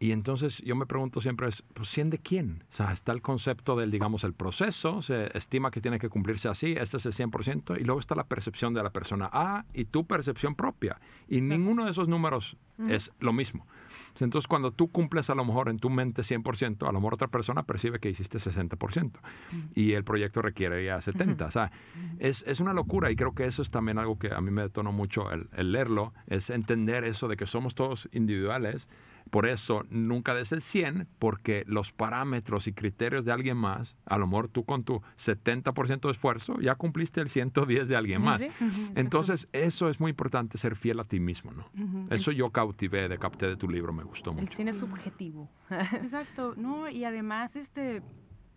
Y 0.00 0.12
entonces 0.12 0.58
yo 0.58 0.76
me 0.76 0.86
pregunto 0.86 1.20
siempre, 1.20 1.48
es, 1.48 1.64
pues, 1.74 1.88
¿100 1.96 2.10
de 2.10 2.18
quién? 2.18 2.64
O 2.70 2.72
sea, 2.72 2.92
está 2.92 3.10
el 3.10 3.20
concepto 3.20 3.74
del, 3.74 3.90
digamos, 3.90 4.22
el 4.22 4.32
proceso, 4.32 5.02
se 5.02 5.36
estima 5.36 5.72
que 5.72 5.80
tiene 5.80 5.98
que 5.98 6.08
cumplirse 6.08 6.48
así, 6.48 6.72
este 6.78 6.98
es 6.98 7.06
el 7.06 7.14
100%, 7.14 7.80
y 7.80 7.84
luego 7.84 7.98
está 7.98 8.14
la 8.14 8.28
percepción 8.28 8.74
de 8.74 8.82
la 8.84 8.90
persona 8.90 9.28
A 9.32 9.64
y 9.74 9.86
tu 9.86 10.06
percepción 10.06 10.54
propia. 10.54 11.00
Y 11.26 11.40
ninguno 11.40 11.84
de 11.84 11.90
esos 11.90 12.06
números 12.06 12.56
es 12.88 13.10
lo 13.18 13.32
mismo. 13.32 13.66
Entonces, 14.20 14.46
cuando 14.48 14.72
tú 14.72 14.88
cumples 14.88 15.30
a 15.30 15.34
lo 15.34 15.44
mejor 15.44 15.68
en 15.68 15.78
tu 15.78 15.90
mente 15.90 16.22
100%, 16.22 16.88
a 16.88 16.92
lo 16.92 17.00
mejor 17.00 17.14
otra 17.14 17.28
persona 17.28 17.62
percibe 17.64 18.00
que 18.00 18.10
hiciste 18.10 18.38
60% 18.38 19.12
y 19.74 19.92
el 19.92 20.04
proyecto 20.04 20.42
requiere 20.42 20.84
ya 20.84 20.98
70%. 20.98 21.46
O 21.46 21.50
sea, 21.50 21.70
es, 22.18 22.44
es, 22.46 22.60
una 22.60 22.72
locura 22.72 23.10
y 23.10 23.16
creo 23.16 23.34
que 23.34 23.46
eso 23.46 23.62
es 23.62 23.70
también 23.70 23.98
algo 23.98 24.18
que 24.18 24.32
a 24.32 24.40
mí 24.40 24.50
me 24.50 24.62
detonó 24.62 24.92
mucho 24.92 25.30
el, 25.30 25.48
el 25.56 25.72
leerlo, 25.72 26.12
es 26.26 26.50
entender 26.50 27.04
eso 27.04 27.28
de 27.28 27.36
que 27.36 27.46
somos 27.46 27.74
todos 27.74 28.08
individuales 28.12 28.88
por 29.30 29.46
eso 29.46 29.84
nunca 29.90 30.34
des 30.34 30.52
el 30.52 30.62
100 30.62 31.08
porque 31.18 31.64
los 31.66 31.92
parámetros 31.92 32.66
y 32.66 32.72
criterios 32.72 33.24
de 33.24 33.32
alguien 33.32 33.56
más, 33.56 33.96
a 34.06 34.18
lo 34.18 34.26
mejor 34.26 34.48
tú 34.48 34.64
con 34.64 34.84
tu 34.84 35.02
70% 35.18 36.00
de 36.00 36.10
esfuerzo 36.10 36.60
ya 36.60 36.74
cumpliste 36.74 37.20
el 37.20 37.28
110 37.28 37.88
de 37.88 37.96
alguien 37.96 38.22
más. 38.22 38.42
Entonces 38.94 39.48
eso 39.52 39.88
es 39.88 40.00
muy 40.00 40.10
importante, 40.10 40.58
ser 40.58 40.76
fiel 40.76 41.00
a 41.00 41.04
ti 41.04 41.20
mismo. 41.20 41.52
¿no? 41.52 41.64
Eso 42.10 42.32
yo 42.32 42.50
cautivé, 42.50 43.08
de 43.08 43.18
capté 43.18 43.46
de 43.46 43.56
tu 43.56 43.68
libro, 43.68 43.92
me 43.92 44.04
gustó 44.04 44.32
mucho. 44.32 44.44
El 44.44 44.56
cine 44.56 44.70
es 44.70 44.78
subjetivo. 44.78 45.48
Exacto, 45.70 46.54
no, 46.56 46.88
y 46.88 47.04
además, 47.04 47.56
este, 47.56 48.02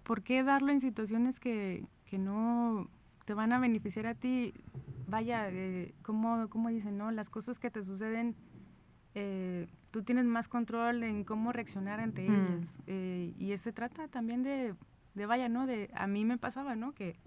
¿por 0.04 0.24
qué 0.24 0.44
darlo 0.44 0.72
en 0.72 0.80
situaciones 0.80 1.40
que, 1.40 1.86
que 2.06 2.18
no 2.18 2.90
te 3.26 3.34
van 3.34 3.54
a 3.54 3.60
beneficiar 3.60 4.08
a 4.08 4.16
ti? 4.16 4.54
Vaya, 5.08 5.50
eh, 5.50 5.94
como, 6.02 6.50
como 6.50 6.70
dicen, 6.70 6.98
¿no? 6.98 7.12
Las 7.12 7.30
cosas 7.30 7.60
que 7.60 7.70
te 7.70 7.84
suceden 7.84 8.36
eh, 9.14 9.68
tú 9.92 10.04
tienes 10.04 10.26
más 10.26 10.48
control 10.48 11.04
en 11.04 11.24
cómo 11.24 11.52
reaccionar 11.52 12.00
ante 12.00 12.28
mm. 12.28 12.34
ellas. 12.34 12.82
Eh, 12.88 13.34
y 13.38 13.56
se 13.58 13.72
trata 13.72 14.08
también 14.08 14.44
de, 14.44 14.74
de, 15.14 15.26
vaya, 15.26 15.50
¿no? 15.50 15.68
De, 15.68 15.90
a 15.94 16.08
mí 16.08 16.26
me 16.26 16.38
pasaba, 16.38 16.76
¿no? 16.76 16.94
Que 16.94 17.20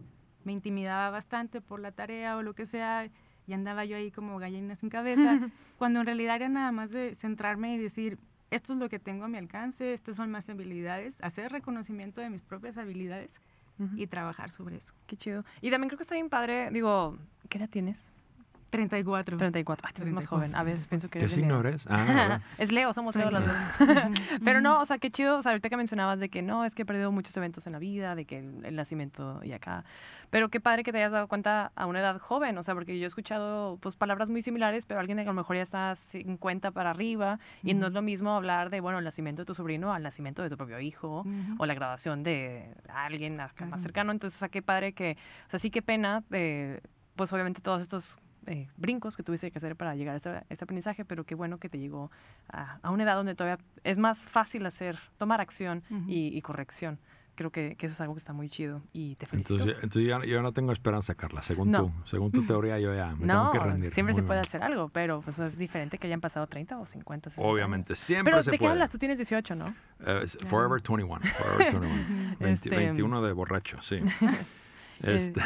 me 0.45 0.53
intimidaba 0.53 1.11
bastante 1.11 1.61
por 1.61 1.81
la 1.81 1.93
tarea 1.93 2.37
o 2.37 2.43
lo 2.43 2.55
que 2.55 2.67
sea 2.67 3.09
y 3.47 3.53
andaba 3.53 3.85
yo 3.85 3.97
ahí 3.97 4.11
como 4.11 4.39
gallina 4.39 4.75
sin 4.75 4.89
cabeza, 4.89 5.39
cuando 5.79 6.01
en 6.01 6.07
realidad 6.07 6.37
era 6.37 6.49
nada 6.49 6.73
más 6.73 6.91
de 6.91 7.15
centrarme 7.15 7.75
y 7.75 7.79
decir, 7.79 8.19
esto 8.51 8.73
es 8.73 8.79
lo 8.79 8.89
que 8.89 8.99
tengo 8.99 9.25
a 9.25 9.29
mi 9.29 9.39
alcance, 9.39 9.93
estas 9.93 10.17
son 10.17 10.31
mis 10.31 10.49
habilidades, 10.49 11.21
hacer 11.23 11.53
reconocimiento 11.53 12.21
de 12.21 12.31
mis 12.31 12.43
propias 12.43 12.79
habilidades 12.79 13.41
y 13.97 14.07
trabajar 14.07 14.53
sobre 14.53 14.77
eso. 14.77 14.95
Qué 15.07 15.17
chido. 15.17 15.45
Y 15.61 15.71
también 15.71 15.89
creo 15.89 15.99
que 15.99 16.05
está 16.05 16.15
bien 16.15 16.29
padre, 16.29 16.71
digo, 16.71 17.19
¿qué 17.49 17.59
edad 17.59 17.69
tienes? 17.69 18.13
34. 18.75 19.37
34. 19.37 19.87
Ay, 19.87 19.95
te 19.95 20.03
ves 20.03 20.13
más 20.13 20.27
joven. 20.27 20.55
A 20.55 20.65
veces 20.65 20.89
pienso 20.89 21.09
que 21.09 21.19
eres. 21.19 21.31
¿Qué 21.31 21.41
signo 21.41 21.61
eres? 21.61 21.87
Ah, 21.89 22.41
es 22.59 22.73
Leo, 22.73 22.93
somos 22.93 23.15
Leo 23.15 23.31
las 23.31 23.47
dos. 23.47 23.57
Pero 24.45 24.61
no, 24.61 24.81
o 24.81 24.85
sea, 24.85 24.99
qué 24.99 25.13
chido. 25.13 25.39
O 25.39 25.43
sea, 25.43 25.53
ahorita 25.53 25.69
que 25.69 25.77
mencionabas 25.77 26.19
de 26.19 26.29
que 26.29 26.43
no, 26.43 26.65
es 26.65 26.75
que 26.75 26.83
he 26.83 26.85
perdido 26.85 27.13
muchos 27.13 27.37
eventos 27.37 27.67
en 27.69 27.73
la 27.75 27.79
vida, 27.79 28.17
de 28.17 28.25
que 28.25 28.39
el, 28.39 28.75
nacimiento 28.75 29.41
y 29.45 29.53
acá. 29.53 29.85
Pero 30.31 30.49
qué 30.49 30.59
padre 30.61 30.83
que 30.83 30.91
te 30.91 30.99
hayas 30.99 31.13
dado 31.13 31.29
cuenta 31.29 31.71
a 31.77 31.87
una 31.87 32.01
edad 32.01 32.19
joven. 32.19 32.59
O 32.59 32.65
sea, 32.65 32.75
porque 32.75 32.99
yo 32.99 33.05
he 33.05 33.07
escuchado 33.07 33.79
pues 33.81 33.95
palabras 33.95 34.29
muy 34.29 34.43
similares, 34.43 34.87
pero 34.87 34.99
alguien 34.99 35.19
que 35.19 35.23
a 35.23 35.27
lo 35.27 35.35
mejor 35.35 35.55
ya 35.55 35.63
está 35.63 35.95
50 35.95 36.73
para 36.73 36.91
arriba. 36.91 37.39
Y 37.63 37.75
no 37.75 37.87
es 37.87 37.93
lo 37.93 38.03
mismo 38.03 38.35
hablar 38.35 38.71
de, 38.71 38.81
bueno, 38.81 38.99
el 38.99 39.05
nacimiento 39.05 39.43
de 39.43 39.47
tu 39.47 39.55
sobrino 39.55 39.95
al 39.95 40.03
nacimiento 40.03 40.43
de 40.43 40.51
tu 40.51 40.57
propio 40.57 40.81
hijo 40.81 41.25
o 41.59 41.67
la 41.67 41.75
graduación 41.75 42.25
de 42.25 42.75
alguien 42.89 43.37
más 43.37 43.83
cercano. 43.83 44.11
Entonces, 44.11 44.37
o 44.37 44.41
sea, 44.41 44.49
qué 44.49 44.63
padre 44.63 44.95
que. 44.95 45.17
O 45.47 45.51
sea, 45.51 45.61
sí, 45.61 45.71
qué 45.71 45.83
pena. 45.83 46.25
de 46.29 46.83
pues 47.17 47.33
obviamente 47.33 47.61
todos 47.61 47.81
estos 47.81 48.17
eh, 48.47 48.69
brincos 48.77 49.17
que 49.17 49.23
tuviste 49.23 49.51
que 49.51 49.59
hacer 49.59 49.77
para 49.77 49.95
llegar 49.95 50.15
a 50.15 50.45
ese, 50.51 50.65
aprendizaje, 50.65 51.05
pero 51.05 51.25
qué 51.25 51.35
bueno 51.35 51.59
que 51.59 51.69
te 51.69 51.79
llegó 51.79 52.11
a, 52.49 52.91
una 52.91 53.05
edad 53.05 53.17
donde 53.17 53.35
todavía 53.35 53.65
es 53.85 53.99
más 53.99 54.21
fácil 54.21 54.67
hacer, 54.67 54.99
tomar 55.19 55.41
acción 55.41 55.83
y, 56.07 56.41
corrección. 56.43 56.99
Creo 57.37 57.51
que, 57.51 57.77
eso 57.81 57.93
es 57.93 58.01
algo 58.01 58.15
que 58.15 58.19
está 58.19 58.33
muy 58.33 58.49
chido 58.49 58.83
y 58.93 59.17
te 59.17 59.27
felicito. 59.27 59.65
Entonces, 59.65 60.07
yo, 60.07 60.41
no 60.41 60.53
tengo 60.53 60.73
esperanza, 60.73 61.17
Carla. 61.17 61.43
Según, 61.43 61.73
tu, 61.73 61.91
según 62.05 62.31
tu 62.31 62.47
teoría, 62.47 62.79
yo 62.79 62.95
ya 62.95 63.15
me 63.17 63.27
tengo 63.27 63.51
que 63.51 63.59
rendir. 63.59 63.91
Siempre 63.91 64.15
se 64.15 64.23
puede 64.23 64.41
hacer 64.41 64.63
algo, 64.63 64.89
pero 64.89 65.21
pues 65.21 65.39
es 65.41 65.59
diferente 65.59 65.99
que 65.99 66.07
hayan 66.07 66.21
pasado 66.21 66.47
30 66.47 66.79
o 66.79 66.87
50. 66.87 67.31
Obviamente, 67.39 67.97
siempre 67.97 68.33
pero, 68.33 68.43
se 68.43 68.53
¿de 68.53 68.59
qué 68.59 68.67
hablas? 68.69 68.91
Tú 68.91 68.99
tienes 68.99 69.19
18, 69.19 69.57
¿no? 69.57 69.75
Uh, 70.01 70.27
forever 70.47 70.81
21. 70.81 71.21
Forever 71.21 71.81
21. 72.39 72.77
21 72.77 73.17
este, 73.19 73.27
de 73.27 73.33
borracho, 73.33 73.83
sí. 73.83 74.01
este. 75.03 75.41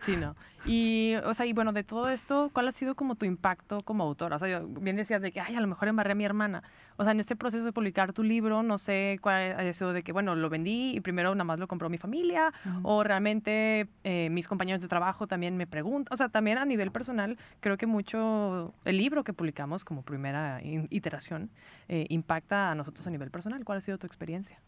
Sí, 0.00 0.16
no. 0.16 0.36
Y, 0.66 1.14
o 1.24 1.32
sea, 1.32 1.46
y 1.46 1.52
bueno, 1.52 1.72
de 1.72 1.84
todo 1.84 2.08
esto, 2.08 2.50
¿cuál 2.52 2.66
ha 2.68 2.72
sido 2.72 2.96
como 2.96 3.14
tu 3.14 3.24
impacto 3.24 3.82
como 3.82 4.02
autora? 4.02 4.36
O 4.36 4.38
sea, 4.38 4.60
bien 4.60 4.96
decías 4.96 5.22
de 5.22 5.30
que, 5.30 5.40
ay, 5.40 5.54
a 5.54 5.60
lo 5.60 5.68
mejor 5.68 5.88
embarré 5.88 6.12
a 6.12 6.14
mi 6.14 6.24
hermana. 6.24 6.62
O 6.96 7.04
sea, 7.04 7.12
en 7.12 7.20
este 7.20 7.36
proceso 7.36 7.64
de 7.64 7.72
publicar 7.72 8.12
tu 8.12 8.22
libro, 8.24 8.62
no 8.62 8.78
sé 8.78 9.18
cuál 9.20 9.52
ha 9.52 9.72
sido 9.72 9.92
de 9.92 10.02
que, 10.02 10.12
bueno, 10.12 10.34
lo 10.34 10.48
vendí 10.50 10.96
y 10.96 11.00
primero 11.00 11.34
nada 11.34 11.44
más 11.44 11.58
lo 11.58 11.68
compró 11.68 11.88
mi 11.88 11.98
familia, 11.98 12.52
o 12.82 13.04
realmente 13.04 13.88
eh, 14.02 14.28
mis 14.30 14.48
compañeros 14.48 14.82
de 14.82 14.88
trabajo 14.88 15.26
también 15.26 15.56
me 15.56 15.66
preguntan. 15.66 16.12
O 16.12 16.16
sea, 16.16 16.28
también 16.30 16.58
a 16.58 16.64
nivel 16.64 16.90
personal, 16.90 17.38
creo 17.60 17.76
que 17.76 17.86
mucho 17.86 18.74
el 18.84 18.96
libro 18.96 19.24
que 19.24 19.32
publicamos 19.32 19.84
como 19.84 20.02
primera 20.02 20.60
iteración 20.90 21.50
eh, 21.88 22.06
impacta 22.08 22.72
a 22.72 22.74
nosotros 22.74 23.06
a 23.06 23.10
nivel 23.10 23.30
personal. 23.30 23.64
¿Cuál 23.64 23.78
ha 23.78 23.80
sido 23.82 23.98
tu 23.98 24.06
experiencia? 24.06 24.58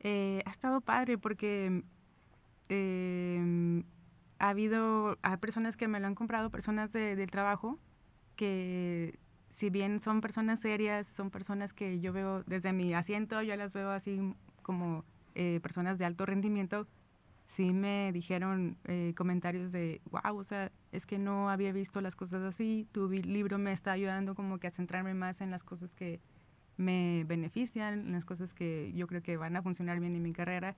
Eh, 0.00 0.42
ha 0.46 0.50
estado 0.50 0.80
padre 0.80 1.18
porque 1.18 1.82
ha 4.38 4.50
habido, 4.50 5.18
hay 5.22 5.36
personas 5.38 5.76
que 5.76 5.88
me 5.88 6.00
lo 6.00 6.06
han 6.06 6.14
comprado, 6.14 6.50
personas 6.50 6.92
de, 6.92 7.16
del 7.16 7.30
trabajo, 7.30 7.78
que 8.36 9.18
si 9.50 9.70
bien 9.70 10.00
son 10.00 10.20
personas 10.20 10.60
serias, 10.60 11.06
son 11.06 11.30
personas 11.30 11.72
que 11.72 12.00
yo 12.00 12.12
veo 12.12 12.42
desde 12.44 12.72
mi 12.72 12.92
asiento, 12.94 13.40
yo 13.42 13.56
las 13.56 13.72
veo 13.72 13.90
así 13.90 14.34
como 14.62 15.04
eh, 15.34 15.60
personas 15.62 15.98
de 15.98 16.04
alto 16.04 16.26
rendimiento, 16.26 16.86
sí 17.46 17.72
me 17.72 18.12
dijeron 18.12 18.76
eh, 18.84 19.14
comentarios 19.16 19.72
de, 19.72 20.00
wow, 20.10 20.36
o 20.36 20.44
sea, 20.44 20.72
es 20.92 21.06
que 21.06 21.18
no 21.18 21.48
había 21.48 21.72
visto 21.72 22.00
las 22.00 22.16
cosas 22.16 22.42
así, 22.42 22.86
tu 22.92 23.08
libro 23.08 23.58
me 23.58 23.72
está 23.72 23.92
ayudando 23.92 24.34
como 24.34 24.58
que 24.58 24.66
a 24.66 24.70
centrarme 24.70 25.14
más 25.14 25.40
en 25.40 25.50
las 25.50 25.64
cosas 25.64 25.94
que 25.94 26.20
me 26.76 27.24
benefician, 27.26 28.00
en 28.00 28.12
las 28.12 28.24
cosas 28.24 28.52
que 28.52 28.92
yo 28.94 29.06
creo 29.06 29.22
que 29.22 29.36
van 29.36 29.56
a 29.56 29.62
funcionar 29.62 30.00
bien 30.00 30.14
en 30.14 30.22
mi 30.22 30.32
carrera 30.32 30.76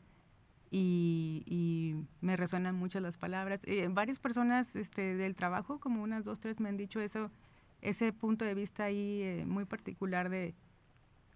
y, 0.70 1.96
me 2.20 2.36
resuenan 2.36 2.74
mucho 2.74 3.00
las 3.00 3.16
palabras. 3.16 3.60
Eh, 3.64 3.88
varias 3.90 4.18
personas 4.18 4.76
este, 4.76 5.16
del 5.16 5.34
trabajo, 5.34 5.78
como 5.80 6.02
unas 6.02 6.24
dos, 6.24 6.40
tres, 6.40 6.60
me 6.60 6.68
han 6.68 6.76
dicho 6.76 7.00
eso, 7.00 7.30
ese 7.80 8.12
punto 8.12 8.44
de 8.44 8.54
vista 8.54 8.84
ahí 8.84 9.22
eh, 9.22 9.44
muy 9.46 9.64
particular 9.64 10.28
de 10.28 10.54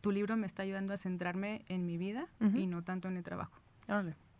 tu 0.00 0.10
libro 0.10 0.36
me 0.36 0.46
está 0.46 0.64
ayudando 0.64 0.92
a 0.92 0.96
centrarme 0.96 1.64
en 1.68 1.86
mi 1.86 1.96
vida 1.96 2.26
y 2.40 2.66
no 2.66 2.82
tanto 2.82 3.06
en 3.06 3.16
el 3.16 3.22
trabajo. 3.22 3.56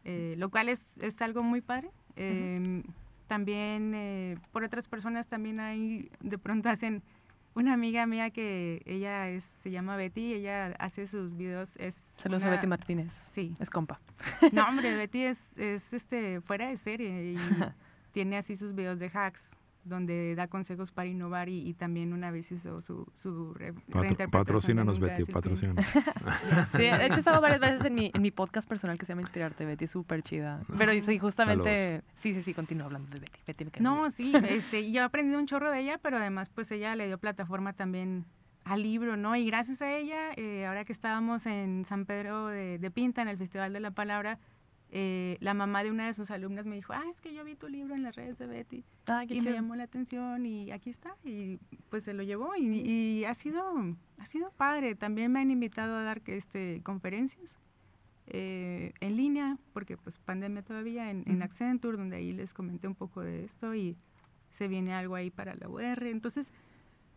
Eh, 0.05 0.35
lo 0.37 0.51
cual 0.51 0.69
es, 0.69 0.99
es, 0.99 1.23
algo 1.23 1.45
muy 1.45 1.61
padre. 1.61 1.93
Em, 2.17 2.83
también 3.29 4.41
por 4.51 4.65
otras 4.65 4.89
personas 4.89 5.29
también 5.29 5.61
hay, 5.61 6.11
de 6.21 6.37
pronto 6.37 6.69
hacen 6.69 7.05
una 7.55 7.75
amiga 7.75 8.07
mía 8.07 8.31
que 8.31 8.83
ella 8.87 9.29
es, 9.29 9.45
se 9.45 9.71
llama 9.71 9.97
Betty, 9.97 10.35
ella 10.35 10.75
hace 10.79 11.07
sus 11.07 11.37
videos. 11.37 11.77
Es 11.77 12.15
Saludos 12.17 12.45
a 12.45 12.51
Betty 12.51 12.67
Martínez. 12.67 13.23
Sí. 13.27 13.55
Es 13.59 13.71
compa. 13.71 14.01
No, 14.53 14.69
hombre, 14.69 14.97
Betty 14.97 15.25
es, 15.25 15.59
es 15.59 15.93
este, 15.93 16.41
fuera 16.41 16.69
de 16.69 16.77
serie 16.77 17.33
y 17.33 17.37
tiene 18.13 18.37
así 18.37 18.57
sus 18.57 18.75
videos 18.75 18.99
de 18.99 19.11
hacks 19.13 19.57
donde 19.85 20.35
da 20.35 20.47
consejos 20.49 20.93
para 20.93 21.09
innovar 21.09 21.49
y, 21.49 21.73
también 21.75 22.13
una 22.13 22.31
vez 22.31 22.53
hizo 22.53 22.81
su, 22.81 23.07
su 23.17 23.55
re, 23.55 23.73
Patro, 23.91 24.29
Patrocínanos, 24.31 25.01
Betty, 25.01 25.25
patrocínanos. 25.25 25.85
Sí. 26.73 26.79
sí, 26.79 26.85
he 26.85 27.07
estado 27.07 27.41
varias 27.41 27.61
veces 27.61 27.85
en 27.85 27.95
mi, 27.95 28.11
en 28.15 28.23
mi 28.23 28.31
podcast 28.31 28.69
personal 28.69 28.99
que 28.99 29.05
se 29.05 29.13
llama 29.13 29.23
Inspirarte, 29.23 29.65
Betty, 29.65 29.87
súper 29.87 30.23
chida. 30.23 30.61
Pero 30.79 30.93
sí, 31.01 31.19
justamente, 31.19 32.03
sí, 32.15 32.35
sí, 32.35 32.43
sí, 32.43 32.55
continúo 32.55 32.87
hablando 32.87 33.09
de 33.09 33.21
Betty. 33.21 33.41
Betty 33.47 33.65
me 33.65 33.71
no, 33.81 34.11
sí, 34.11 34.33
este, 34.49 34.91
yo 34.93 35.01
he 35.01 35.05
aprendido 35.05 35.39
un 35.39 35.47
chorro 35.47 35.71
de 35.71 35.81
ella, 35.81 35.99
pero 35.99 36.19
además 36.19 36.49
pues 36.49 36.71
ella 36.71 36.95
le 36.95 37.07
dio 37.07 37.19
plataforma 37.19 37.73
también 37.73 38.25
al 38.65 38.83
libro, 38.83 39.17
¿no? 39.17 39.35
Y 39.35 39.47
gracias 39.47 39.83
a 39.83 39.93
ella, 39.93 40.33
eh, 40.37 40.67
ahora 40.67 40.85
que 40.85 40.93
estábamos 40.93 41.47
en 41.47 41.85
San 41.85 42.07
Pedro 42.07 42.47
de, 42.47 42.79
de 42.79 42.91
Pinta, 42.91 43.23
en 43.23 43.29
el 43.29 43.37
Festival 43.37 43.73
de 43.73 43.81
la 43.81 43.91
Palabra, 43.91 44.39
eh, 44.95 45.39
la 45.41 45.55
mamá 45.55 45.83
de 45.83 45.91
una 45.91 46.07
de 46.07 46.13
sus 46.13 46.31
alumnas 46.31 46.67
me 46.67 46.77
dijo, 46.77 46.93
ah, 46.93 47.05
es 47.09 47.19
que 47.23 47.33
yo 47.33 47.43
vi 47.45 47.55
tu 47.55 47.67
libro 47.67 47.95
en 47.95 48.03
las 48.03 48.15
redes 48.15 48.37
de 48.39 48.47
Betty 48.47 48.85
ah, 49.07 49.25
y 49.27 49.41
me 49.41 49.51
llamó 49.51 49.75
la 49.75 49.85
atención 49.85 50.45
y 50.45 50.71
aquí 50.71 50.91
está 50.91 51.17
y 51.25 51.57
pues 51.89 52.05
se 52.05 52.13
lo 52.13 52.23
llevó 52.23 52.55
y, 52.57 53.25
ha 53.25 53.35
sido 53.35 53.63
ha 54.19 54.27
sido 54.27 54.51
padre. 54.53 54.95
También 54.95 55.33
me 55.33 55.41
han 55.41 55.51
invitado 55.51 55.97
a 55.97 56.03
dar 56.03 56.21
este 56.27 56.83
conferencias 56.85 57.57
eh, 58.27 58.93
en 59.01 59.17
línea 59.17 59.57
porque 59.73 59.97
pues 59.97 60.19
pandemia 60.19 60.63
todavía 60.63 61.11
en, 61.11 61.25
en, 61.27 61.43
Accenture 61.43 61.97
donde 61.97 62.17
ahí 62.17 62.35
les 62.35 62.53
comenté 62.53 62.87
un 62.87 62.95
poco 62.95 63.23
de 63.23 63.45
esto 63.45 63.75
y 63.75 63.97
se 64.51 64.69
viene 64.69 64.93
algo 64.93 65.15
ahí 65.15 65.31
para 65.31 65.55
la 65.55 65.71
UR. 65.71 66.05
Entonces 66.05 66.53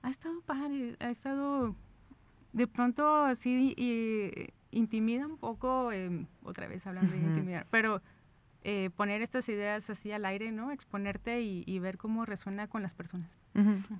ha 0.02 0.10
estado 0.10 0.40
padre, 0.44 0.96
ha 1.02 1.10
estado 1.10 1.76
de 2.54 2.68
pronto 2.68 3.06
así 3.26 3.74
y 3.76 4.54
intimida 4.76 5.26
un 5.26 5.38
poco, 5.38 5.92
em, 5.92 6.28
otra 6.44 6.68
vez 6.68 6.86
hablando 6.86 7.14
de 7.14 7.20
intimidar, 7.20 7.66
pero 7.72 8.02
eh, 8.68 8.90
poner 8.96 9.22
estas 9.22 9.48
ideas 9.48 9.88
así 9.92 10.12
al 10.12 10.26
aire, 10.26 10.52
¿no? 10.52 10.72
Exponerte 10.72 11.40
y, 11.40 11.80
ver 11.80 12.00
cómo 12.00 12.26
resuena 12.26 12.68
con 12.68 12.82
las 12.82 12.96
personas. 12.96 13.38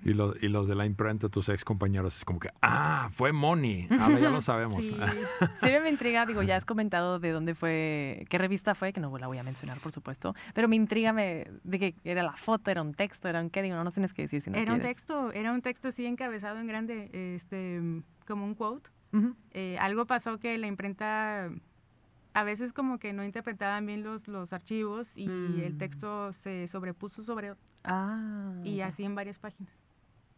y, 0.04 0.14
los, 0.14 0.42
y 0.42 0.48
los 0.48 0.68
de 0.68 0.74
la 0.74 0.88
imprenta, 0.88 1.30
tus 1.30 1.50
ex 1.50 1.64
compañeros, 1.64 2.18
es 2.18 2.26
como 2.26 2.40
que, 2.40 2.50
ah, 2.64 3.10
fue 3.12 3.32
Moni, 3.32 3.88
ahora 4.00 4.20
ya 4.20 4.32
lo 4.32 4.42
sabemos. 4.42 4.84
sí. 4.84 4.98
sí, 5.62 5.70
me 5.84 5.90
intriga, 5.90 6.26
digo, 6.26 6.42
ya 6.42 6.56
has 6.56 6.66
comentado 6.66 7.20
de 7.20 7.30
dónde 7.30 7.54
fue, 7.54 8.26
qué 8.28 8.40
revista 8.40 8.74
fue, 8.74 8.92
que 8.92 9.00
no 9.00 9.16
la 9.16 9.28
voy 9.28 9.38
a 9.38 9.44
mencionar, 9.44 9.80
por 9.82 9.92
supuesto, 9.92 10.34
pero 10.56 10.68
me 10.68 10.76
intriga 10.76 11.14
me, 11.14 11.48
de 11.64 11.78
que 11.78 11.96
era 12.04 12.24
la 12.24 12.36
foto, 12.36 12.72
era 12.72 12.82
un 12.82 12.96
texto, 12.96 13.30
era 13.30 13.42
un 13.42 13.52
qué, 13.52 13.62
digo, 13.62 13.76
no 13.76 13.84
nos 13.84 13.94
tienes 13.94 14.14
que 14.14 14.24
decir 14.24 14.42
si 14.42 14.50
no 14.50 14.58
Era 14.58 14.74
un 14.74 14.82
texto, 14.82 15.32
era 15.32 15.52
un 15.52 15.62
texto 15.62 15.90
así 15.90 16.08
encabezado 16.08 16.60
en 16.60 16.66
grande, 16.66 17.36
este, 17.36 18.02
como 18.26 18.46
un 18.46 18.56
quote 18.56 18.95
eh, 19.52 19.78
algo 19.80 20.06
pasó 20.06 20.40
que 20.40 20.58
la 20.58 20.68
imprenta 20.68 21.50
a 22.36 22.44
veces 22.44 22.74
como 22.74 23.00
que 23.00 23.14
no 23.14 23.24
interpretaban 23.24 23.86
bien 23.86 24.04
los, 24.04 24.28
los 24.28 24.52
archivos 24.52 25.18
y 25.18 25.26
el 25.26 25.76
mm. 25.76 25.78
texto 25.78 26.34
se 26.34 26.68
sobrepuso 26.68 27.24
sobre 27.24 27.52
otro. 27.52 27.64
Ah, 27.86 28.54
y 28.64 28.82
así 28.82 29.06
en 29.06 29.16
varias 29.16 29.40
páginas. 29.40 29.74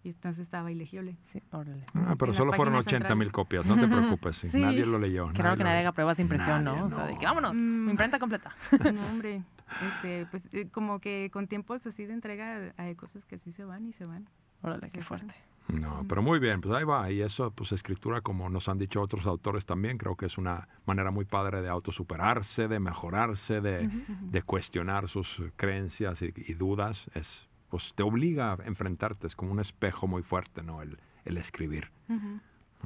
Y 0.04 0.10
entonces 0.10 0.44
estaba 0.44 0.72
ilegible. 0.72 1.18
Sí, 1.24 1.42
órale. 1.52 1.82
Ah, 1.96 2.16
pero 2.18 2.36
solo 2.36 2.54
fueron 2.54 2.76
80 2.76 3.16
mil 3.16 3.32
copias, 3.32 3.66
no 3.66 3.76
te 3.78 3.88
preocupes. 3.88 4.54
Nadie 4.54 4.86
lo 4.86 5.00
leyó. 5.00 5.32
Creo 5.34 5.58
que 5.58 5.64
nadie 5.64 5.80
haga 5.80 5.92
pruebas 5.92 6.18
de 6.18 6.24
impresión, 6.24 6.64
¿no? 6.64 6.86
O 6.86 6.90
sea, 6.92 7.08
de 7.08 7.18
que 7.18 7.26
vámonos, 7.26 7.56
mm. 7.56 7.90
imprenta 7.90 8.20
completa. 8.20 8.56
No, 8.94 9.06
hombre. 9.08 9.44
Este, 9.86 10.28
pues 10.28 10.50
eh, 10.54 10.70
como 10.70 11.00
que 11.00 11.30
con 11.34 11.48
tiempos 11.48 11.86
así 11.88 12.06
de 12.06 12.14
entrega 12.14 12.74
hay 12.78 12.96
cosas 12.96 13.26
que 13.26 13.36
así 13.36 13.52
se 13.52 13.66
van 13.66 13.86
y 13.88 13.92
se 13.92 14.06
van. 14.06 14.30
Órale, 14.62 14.88
qué 14.92 15.02
fuerte. 15.02 15.34
No, 15.68 16.06
pero 16.08 16.22
muy 16.22 16.40
bien, 16.40 16.62
pues 16.62 16.74
ahí 16.74 16.84
va. 16.84 17.12
Y 17.12 17.22
eso, 17.22 17.52
pues 17.52 17.72
escritura, 17.72 18.22
como 18.22 18.50
nos 18.50 18.70
han 18.70 18.78
dicho 18.78 19.02
otros 19.02 19.26
autores 19.26 19.66
también, 19.66 19.98
creo 19.98 20.16
que 20.16 20.26
es 20.26 20.38
una 20.38 20.70
manera 20.86 21.12
muy 21.12 21.26
padre 21.26 21.62
de 21.62 21.70
autosuperarse, 21.70 22.68
de 22.68 22.80
mejorarse, 22.80 23.60
de, 23.60 23.90
de 24.22 24.42
cuestionar 24.44 25.08
sus 25.10 25.42
creencias 25.58 26.22
y, 26.22 26.54
dudas. 26.54 27.10
Es, 27.14 27.48
pues 27.70 27.94
te 27.96 28.04
obliga 28.04 28.54
a 28.54 28.58
enfrentarte, 28.66 29.28
es 29.28 29.36
como 29.36 29.52
un 29.52 29.60
espejo 29.60 30.08
muy 30.08 30.24
fuerte, 30.24 30.64
¿no? 30.64 30.82
El, 30.82 30.98
el 31.26 31.38
escribir. 31.38 31.92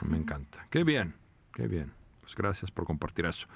Me 0.02 0.18
encanta. 0.18 0.66
Qué 0.72 0.84
bien, 0.84 1.16
qué 1.54 1.68
bien. 1.68 1.94
Pues 2.22 2.36
gracias 2.36 2.72
por 2.72 2.86
compartir 2.86 3.26
eso. 3.26 3.48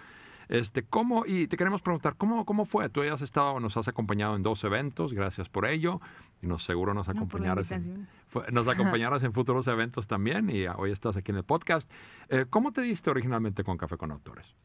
Este, 0.50 0.84
¿cómo, 0.84 1.26
y 1.26 1.48
te 1.48 1.58
queremos 1.58 1.82
preguntar, 1.82 2.16
¿cómo, 2.18 2.46
¿cómo 2.46 2.66
fue? 2.66 2.90
Tú 2.90 3.04
ya 3.04 3.14
has 3.14 3.22
estado, 3.22 3.60
nos 3.60 3.78
has 3.78 3.88
acompañado 3.88 4.36
en 4.36 4.44
dos 4.44 4.64
eventos, 4.64 5.14
gracias 5.14 5.50
por 5.50 5.66
ello, 5.66 6.02
y 6.42 6.48
nos 6.48 6.64
seguro 6.64 6.94
nos 6.94 7.10
acompañarás, 7.10 7.72
en, 7.72 8.08
nos 8.52 8.68
acompañarás 8.68 9.24
en 9.24 9.34
futuros 9.34 9.68
eventos 9.68 10.08
también, 10.08 10.50
y 10.50 10.68
hoy 10.68 10.92
estás 10.92 11.18
aquí 11.18 11.32
en 11.32 11.38
el 11.38 11.44
podcast. 11.44 11.90
Eh, 12.30 12.46
¿Cómo 12.50 12.72
te 12.72 12.82
diste 12.82 13.10
originalmente 13.10 13.64
con 13.64 13.78
Café 13.78 13.98
con 13.98 14.12
Autores? 14.12 14.56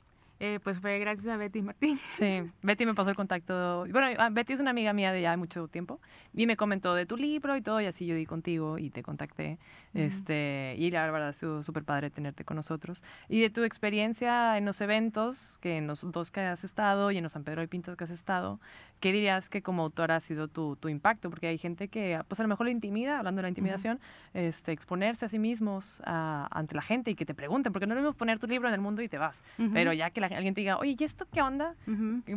Eh, 0.42 0.58
pues 0.64 0.80
fue 0.80 0.98
gracias 0.98 1.28
a 1.28 1.36
Betty 1.36 1.60
Martín. 1.60 2.00
Sí, 2.14 2.40
Betty 2.62 2.86
me 2.86 2.94
pasó 2.94 3.10
el 3.10 3.16
contacto. 3.16 3.86
Bueno, 3.90 4.06
ah, 4.18 4.30
Betty 4.30 4.54
es 4.54 4.60
una 4.60 4.70
amiga 4.70 4.94
mía 4.94 5.12
de 5.12 5.20
ya 5.20 5.36
mucho 5.36 5.68
tiempo 5.68 6.00
y 6.32 6.46
me 6.46 6.56
comentó 6.56 6.94
de 6.94 7.04
tu 7.04 7.18
libro 7.18 7.58
y 7.58 7.60
todo, 7.60 7.78
y 7.82 7.84
así 7.84 8.06
yo 8.06 8.14
di 8.14 8.24
contigo 8.24 8.78
y 8.78 8.88
te 8.88 9.02
contacté. 9.02 9.58
este, 9.92 10.76
y 10.78 10.90
la 10.90 11.10
verdad, 11.10 11.28
ha 11.28 11.32
sido 11.34 11.62
súper 11.62 11.84
padre 11.84 12.08
tenerte 12.08 12.46
con 12.46 12.56
nosotros. 12.56 13.04
Y 13.28 13.42
de 13.42 13.50
tu 13.50 13.64
experiencia 13.64 14.56
en 14.56 14.64
los 14.64 14.80
eventos, 14.80 15.58
que 15.60 15.76
en 15.76 15.86
los 15.86 16.10
dos 16.10 16.30
que 16.30 16.40
has 16.40 16.64
estado 16.64 17.10
y 17.10 17.18
en 17.18 17.22
los 17.22 17.32
San 17.32 17.44
Pedro 17.44 17.62
y 17.62 17.66
Pintas 17.66 17.96
que 17.96 18.04
has 18.04 18.10
estado, 18.10 18.60
¿qué 19.00 19.12
dirías 19.12 19.50
que 19.50 19.60
como 19.60 19.82
autora 19.82 20.16
ha 20.16 20.20
sido 20.20 20.48
tu, 20.48 20.76
tu 20.76 20.88
impacto? 20.88 21.28
Porque 21.28 21.48
hay 21.48 21.58
gente 21.58 21.88
que, 21.88 22.18
pues 22.28 22.40
a 22.40 22.44
lo 22.44 22.48
mejor 22.48 22.64
le 22.64 22.72
intimida, 22.72 23.18
hablando 23.18 23.40
de 23.40 23.42
la 23.42 23.48
intimidación, 23.50 24.00
este, 24.32 24.72
exponerse 24.72 25.26
a 25.26 25.28
sí 25.28 25.38
mismos 25.38 26.00
ante 26.06 26.74
la 26.74 26.82
gente 26.82 27.10
y 27.10 27.14
que 27.14 27.26
te 27.26 27.34
pregunten, 27.34 27.74
porque 27.74 27.86
no 27.86 27.92
es 27.92 27.96
lo 27.96 28.02
mismo 28.02 28.16
poner 28.16 28.38
tu 28.38 28.46
libro 28.46 28.68
en 28.68 28.74
el 28.74 28.80
mundo 28.80 29.02
y 29.02 29.08
te 29.08 29.18
vas, 29.18 29.44
pero 29.74 29.92
ya 29.92 30.08
que 30.08 30.20
la 30.22 30.29
alguien 30.34 30.54
te 30.54 30.60
diga, 30.60 30.78
oye, 30.78 30.96
¿y 30.98 31.04
esto 31.04 31.26
qué 31.32 31.42
onda? 31.42 31.74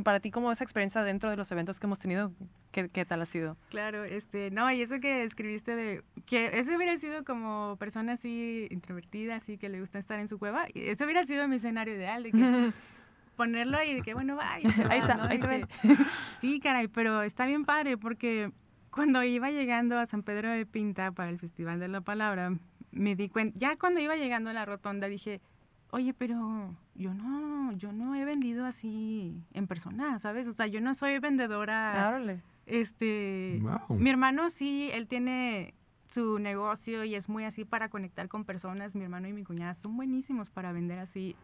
Para 0.03 0.19
ti, 0.19 0.32
¿cómo 0.32 0.51
esa 0.51 0.63
experiencia 0.63 1.03
dentro 1.03 1.29
de 1.29 1.38
los 1.38 1.51
eventos 1.51 1.79
que 1.79 1.88
hemos 1.88 1.99
tenido? 1.99 2.32
¿Qué, 2.71 2.89
¿Qué, 2.89 3.06
tal 3.06 3.21
ha 3.21 3.25
sido? 3.25 3.58
Claro, 3.69 4.03
este, 4.03 4.49
no, 4.51 4.71
y 4.71 4.82
eso 4.82 4.99
que 4.99 5.23
escribiste 5.23 5.75
de, 5.75 6.03
que 6.25 6.58
ese 6.60 6.75
hubiera 6.75 6.97
sido 6.97 7.23
como 7.23 7.75
persona 7.77 8.13
así 8.13 8.67
introvertida, 8.71 9.36
así 9.36 9.58
que 9.58 9.69
le 9.69 9.79
gusta 9.79 9.99
estar 9.99 10.19
en 10.19 10.27
su 10.27 10.39
cueva, 10.39 10.65
ese 10.73 11.03
hubiera 11.06 11.23
sido 11.25 11.47
mi 11.47 11.58
escenario 11.58 11.93
ideal, 11.93 12.23
de 12.23 12.32
que 12.32 12.73
ponerlo 13.36 13.77
ahí, 13.77 13.95
de 13.95 14.01
que 14.01 14.13
bueno, 14.13 14.36
va, 14.36 14.53
ahí 14.53 14.63
está, 14.65 15.27
ahí 15.27 15.38
se 15.38 15.67
Sí, 16.39 16.60
caray, 16.60 16.88
pero 16.88 17.21
está 17.21 17.45
bien 17.45 17.65
padre, 17.65 17.97
porque 17.97 18.51
cuando 18.89 19.23
iba 19.23 19.49
llegando 19.49 19.97
a 19.97 20.06
San 20.06 20.23
Pedro 20.23 20.51
de 20.51 20.65
Pinta 20.65 21.12
para 21.12 21.29
el 21.29 21.39
Festival 21.39 21.79
de 21.79 21.88
la 21.88 22.01
Palabra, 22.01 22.58
me 22.91 23.15
di 23.15 23.29
cuenta, 23.29 23.58
ya 23.58 23.75
cuando 23.75 23.99
iba 23.99 24.15
llegando 24.15 24.49
a 24.49 24.53
la 24.53 24.65
rotonda 24.65 25.08
dije, 25.08 25.41
oye, 25.93 26.12
pero 26.15 26.75
yo 26.95 27.13
no, 27.13 27.71
yo 27.73 27.93
no 27.93 28.15
he 28.15 28.25
vendido 28.25 28.65
así 28.65 29.43
en 29.53 29.67
persona, 29.67 30.17
¿sabes? 30.17 30.47
O 30.47 30.51
sea, 30.51 30.65
yo 30.65 30.82
no 30.82 30.95
soy 30.95 31.19
vendedora. 31.19 32.08
Árale. 32.08 32.41
Este, 32.65 33.62
mi 33.89 34.10
hermano 34.10 34.49
sí, 34.49 34.89
él 34.91 35.08
tiene 35.08 35.75
su 36.08 36.39
negocio 36.39 37.03
y 37.03 37.13
es 37.13 37.29
muy 37.29 37.43
así 37.43 37.63
para 37.63 37.89
conectar 37.89 38.27
con 38.27 38.43
personas. 38.43 38.95
Mi 38.95 39.03
hermano 39.03 39.27
y 39.27 39.34
mi 39.34 39.43
cuñada 39.43 39.75
son 39.75 39.95
buenísimos 39.95 40.49
para 40.49 40.71
vender 40.71 40.97
así 40.97 41.36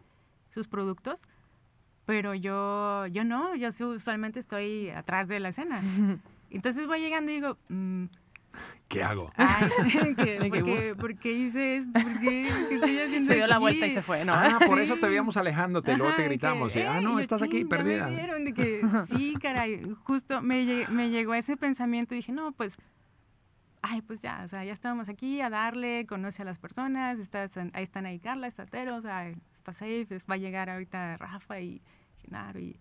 sus 0.52 0.66
productos, 0.66 1.22
pero 2.04 2.34
yo, 2.34 3.06
yo 3.06 3.24
no, 3.24 3.54
yo 3.54 3.68
usualmente 3.68 4.40
estoy 4.40 4.90
atrás 4.90 5.28
de 5.28 5.38
la 5.38 5.50
escena. 5.50 5.80
Entonces 6.50 6.88
voy 6.88 6.98
llegando 7.00 7.30
y 7.30 7.34
digo, 7.34 7.56
mm, 7.68 8.06
¿Qué 8.90 9.04
hago? 9.04 9.32
Ay, 9.36 9.70
¿por, 10.98 11.16
qué, 11.16 11.32
hice 11.32 11.76
esto? 11.76 11.92
¿Por 11.92 12.20
qué, 12.20 12.48
estoy 12.48 12.98
haciendo 12.98 13.28
Se 13.28 13.36
dio 13.36 13.46
la 13.46 13.58
vuelta 13.58 13.86
y 13.86 13.92
se 13.92 14.02
fue, 14.02 14.24
¿no? 14.24 14.34
Ah, 14.34 14.58
por 14.66 14.80
eso 14.80 14.96
te 14.96 15.06
veíamos 15.06 15.36
alejándote, 15.36 15.96
luego 15.96 16.14
te 16.16 16.24
gritamos. 16.24 16.74
ah, 16.76 17.00
no, 17.00 17.20
estás 17.20 17.42
aquí 17.42 17.64
perdida. 17.64 18.08
Me 18.08 18.44
de 18.44 18.52
que, 18.52 18.82
sí, 19.06 19.36
caray, 19.40 19.94
justo 20.02 20.42
me, 20.42 20.86
me 20.88 21.10
llegó 21.10 21.34
ese 21.34 21.56
pensamiento 21.56 22.14
y 22.14 22.18
dije, 22.18 22.32
no, 22.32 22.50
pues, 22.50 22.78
ay, 23.82 24.02
pues 24.02 24.22
ya, 24.22 24.42
o 24.44 24.48
sea, 24.48 24.64
ya 24.64 24.72
estábamos 24.72 25.08
aquí 25.08 25.40
a 25.40 25.50
darle, 25.50 26.04
conoce 26.06 26.42
a 26.42 26.44
las 26.44 26.58
personas, 26.58 27.20
estás, 27.20 27.56
ahí 27.56 27.82
están 27.84 28.06
ahí 28.06 28.18
Carla, 28.18 28.48
está 28.48 28.66
Tero, 28.66 28.96
o 28.96 29.00
sea, 29.00 29.28
está 29.54 29.72
safe, 29.72 30.18
va 30.28 30.34
a 30.34 30.38
llegar 30.38 30.68
ahorita 30.68 31.16
Rafa 31.16 31.60
y 31.60 31.80
Genaro 32.22 32.58
y 32.58 32.76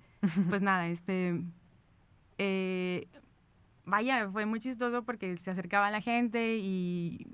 pues 0.49 0.62
nada, 0.62 0.88
este 0.88 1.41
eh, 2.39 3.08
vaya, 3.89 4.30
fue 4.32 4.45
muy 4.45 4.60
chistoso 4.60 5.04
porque 5.04 5.38
se 5.38 5.52
acercaba 5.52 5.91
la 5.91 6.02
gente 6.02 6.58
y 6.58 7.25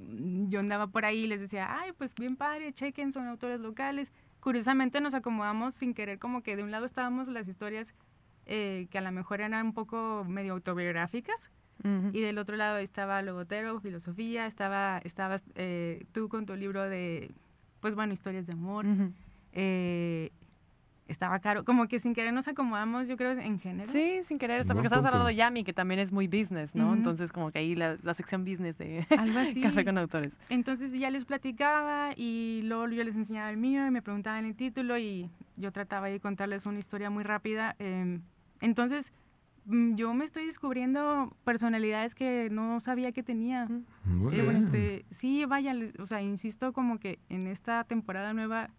yo 0.50 0.60
andaba 0.60 0.88
por 0.88 1.06
ahí 1.06 1.24
y 1.24 1.28
les 1.28 1.42
decía, 1.42 1.68
ay, 1.70 1.92
pues 1.98 2.16
bien 2.16 2.36
padre, 2.36 2.74
chequen, 2.74 3.12
son 3.12 3.28
autores 3.28 3.60
locales. 3.60 4.12
Curiosamente 4.40 5.02
nos 5.02 5.14
acomodamos 5.14 5.74
sin 5.74 5.94
querer, 5.94 6.20
como 6.20 6.42
que 6.42 6.56
de 6.56 6.64
un 6.64 6.72
lado 6.72 6.86
estábamos 6.86 7.28
las 7.28 7.48
historias 7.48 7.94
eh, 8.46 8.88
que 8.92 8.98
a 8.98 9.02
lo 9.02 9.12
mejor 9.12 9.42
eran 9.42 9.66
un 9.68 9.74
poco 9.74 10.24
medio 10.28 10.54
autobiográficas 10.54 11.52
y 12.14 12.22
del 12.22 12.40
otro 12.40 12.56
lado 12.56 12.78
estaba 12.78 13.22
Logotero, 13.22 13.80
Filosofía, 13.80 14.48
estaba, 14.48 15.00
estabas 15.04 15.44
eh, 15.54 16.06
tú 16.14 16.30
con 16.30 16.48
tu 16.48 16.56
libro 16.56 16.82
de, 16.82 17.32
pues 17.80 17.94
bueno, 17.94 18.14
historias 18.14 18.48
de 18.48 18.54
amor 18.54 18.86
estaba 21.08 21.40
caro. 21.40 21.64
Como 21.64 21.88
que 21.88 22.00
sin 22.00 22.14
querer 22.14 22.34
nos 22.34 22.48
acomodamos, 22.48 23.08
yo 23.08 23.18
creo, 23.18 23.32
en 23.32 23.60
género. 23.60 23.92
Sí, 23.92 24.24
sin 24.24 24.38
querer, 24.38 24.66
porque 24.66 24.88
estás 24.88 25.06
hablando 25.06 25.28
de 25.28 25.36
Yami, 25.36 25.64
que 25.64 25.74
también 25.74 26.00
es 26.00 26.12
muy 26.12 26.28
business, 26.28 26.76
¿no? 26.76 26.94
Entonces, 26.94 27.32
como 27.32 27.52
que 27.52 27.60
ahí 27.60 27.76
la, 27.76 27.98
sección 28.14 28.44
business 28.44 28.78
de 28.78 29.06
Café 29.62 29.86
con 29.86 29.98
Autores. 29.98 30.38
Entonces, 30.50 30.92
ya 30.94 31.10
les 31.10 31.26
platicaba 31.26 32.12
y 32.16 32.62
luego 32.64 32.88
yo 32.90 33.04
les 33.04 33.16
enseñaba 33.16 33.50
el 33.50 33.58
mío 33.58 33.86
y 33.86 33.92
me 33.92 34.02
preguntaban 34.02 34.46
el 34.46 34.56
título 34.56 34.98
y 34.98 35.30
yo 35.58 35.72
trataba 35.72 36.08
de 36.08 36.20
contarles 36.20 36.66
una 36.66 36.80
historia 36.80 37.10
muy 37.10 37.24
rápida. 37.24 37.76
Em, 37.80 38.22
entonces, 38.62 39.12
mm, 39.66 39.96
yo 39.96 40.14
me 40.14 40.26
estoy 40.26 40.46
descubriendo 40.46 41.36
personalidades 41.44 42.16
que 42.16 42.50
no 42.50 42.80
sabía 42.80 43.12
que 43.12 43.22
tenía. 43.22 43.68
Este, 44.32 45.06
sí, 45.12 45.46
vaya, 45.46 45.76
o 46.00 46.08
sea, 46.08 46.22
insisto 46.22 46.74
como 46.74 47.00
que 47.00 47.20
en 47.30 47.48
esta 47.48 47.84
temporada 47.84 48.34
nueva 48.34 48.70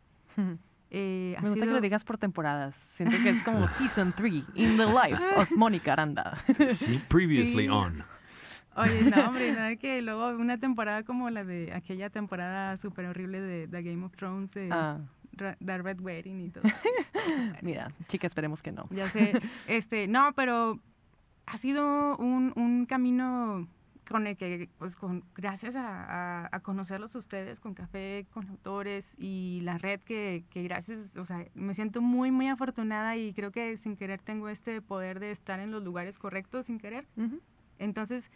eh, 0.98 1.36
Me 1.42 1.50
gusta 1.50 1.66
que 1.66 1.72
lo 1.72 1.80
digas 1.80 2.04
por 2.04 2.16
temporadas. 2.16 2.74
Siento 2.74 3.16
que 3.22 3.30
es 3.30 3.42
como 3.42 3.68
Season 3.68 4.14
3 4.16 4.32
in 4.54 4.78
the 4.78 4.86
life 4.86 5.22
of 5.36 5.50
Mónica 5.52 5.92
Aranda. 5.92 6.38
Sí, 6.70 6.98
previously 7.08 7.68
on. 7.68 8.02
Oye, 8.76 9.02
no, 9.02 9.28
hombre, 9.28 9.52
no, 9.58 9.78
que 9.78 10.00
luego 10.00 10.28
una 10.28 10.56
temporada 10.56 11.02
como 11.02 11.28
la 11.28 11.44
de 11.44 11.72
aquella 11.74 12.08
temporada 12.08 12.76
súper 12.78 13.06
horrible 13.06 13.40
de, 13.40 13.68
The 13.68 13.82
Game 13.82 14.04
of 14.04 14.16
Thrones, 14.16 14.54
de 14.54 14.70
ah. 14.72 15.00
The 15.36 15.78
Red 15.78 16.00
Wedding 16.00 16.40
y 16.40 16.48
todo. 16.48 16.64
Mira, 17.60 17.92
chica, 18.08 18.26
esperemos 18.26 18.62
que 18.62 18.72
no. 18.72 18.86
Ya 18.90 19.06
sé. 19.10 19.38
Este, 19.66 20.08
no, 20.08 20.32
pero 20.34 20.80
ha 21.44 21.58
sido 21.58 22.16
un, 22.16 22.54
un 22.56 22.86
camino 22.86 23.68
con 24.08 24.26
el 24.26 24.36
que, 24.36 24.68
pues, 24.78 24.96
con, 24.96 25.24
gracias 25.34 25.76
a, 25.76 26.48
a, 26.54 26.60
conocerlos 26.60 27.14
ustedes 27.14 27.60
con 27.60 27.74
Café, 27.74 28.26
con 28.32 28.48
autores 28.48 29.14
y 29.18 29.60
la 29.62 29.78
red 29.78 30.00
que, 30.00 30.44
que, 30.50 30.62
gracias, 30.62 31.16
o 31.16 31.24
sea, 31.24 31.44
me 31.54 31.74
siento 31.74 32.00
muy, 32.00 32.30
muy 32.30 32.48
afortunada 32.48 33.16
y 33.16 33.32
creo 33.32 33.50
que 33.50 33.76
sin 33.76 33.96
querer 33.96 34.20
tengo 34.20 34.48
este 34.48 34.80
poder 34.80 35.20
de 35.20 35.30
estar 35.30 35.60
en 35.60 35.70
los 35.70 35.82
lugares 35.82 36.18
correctos 36.18 36.66
sin 36.66 36.78
querer. 36.78 37.06
Entonces, 37.78 38.30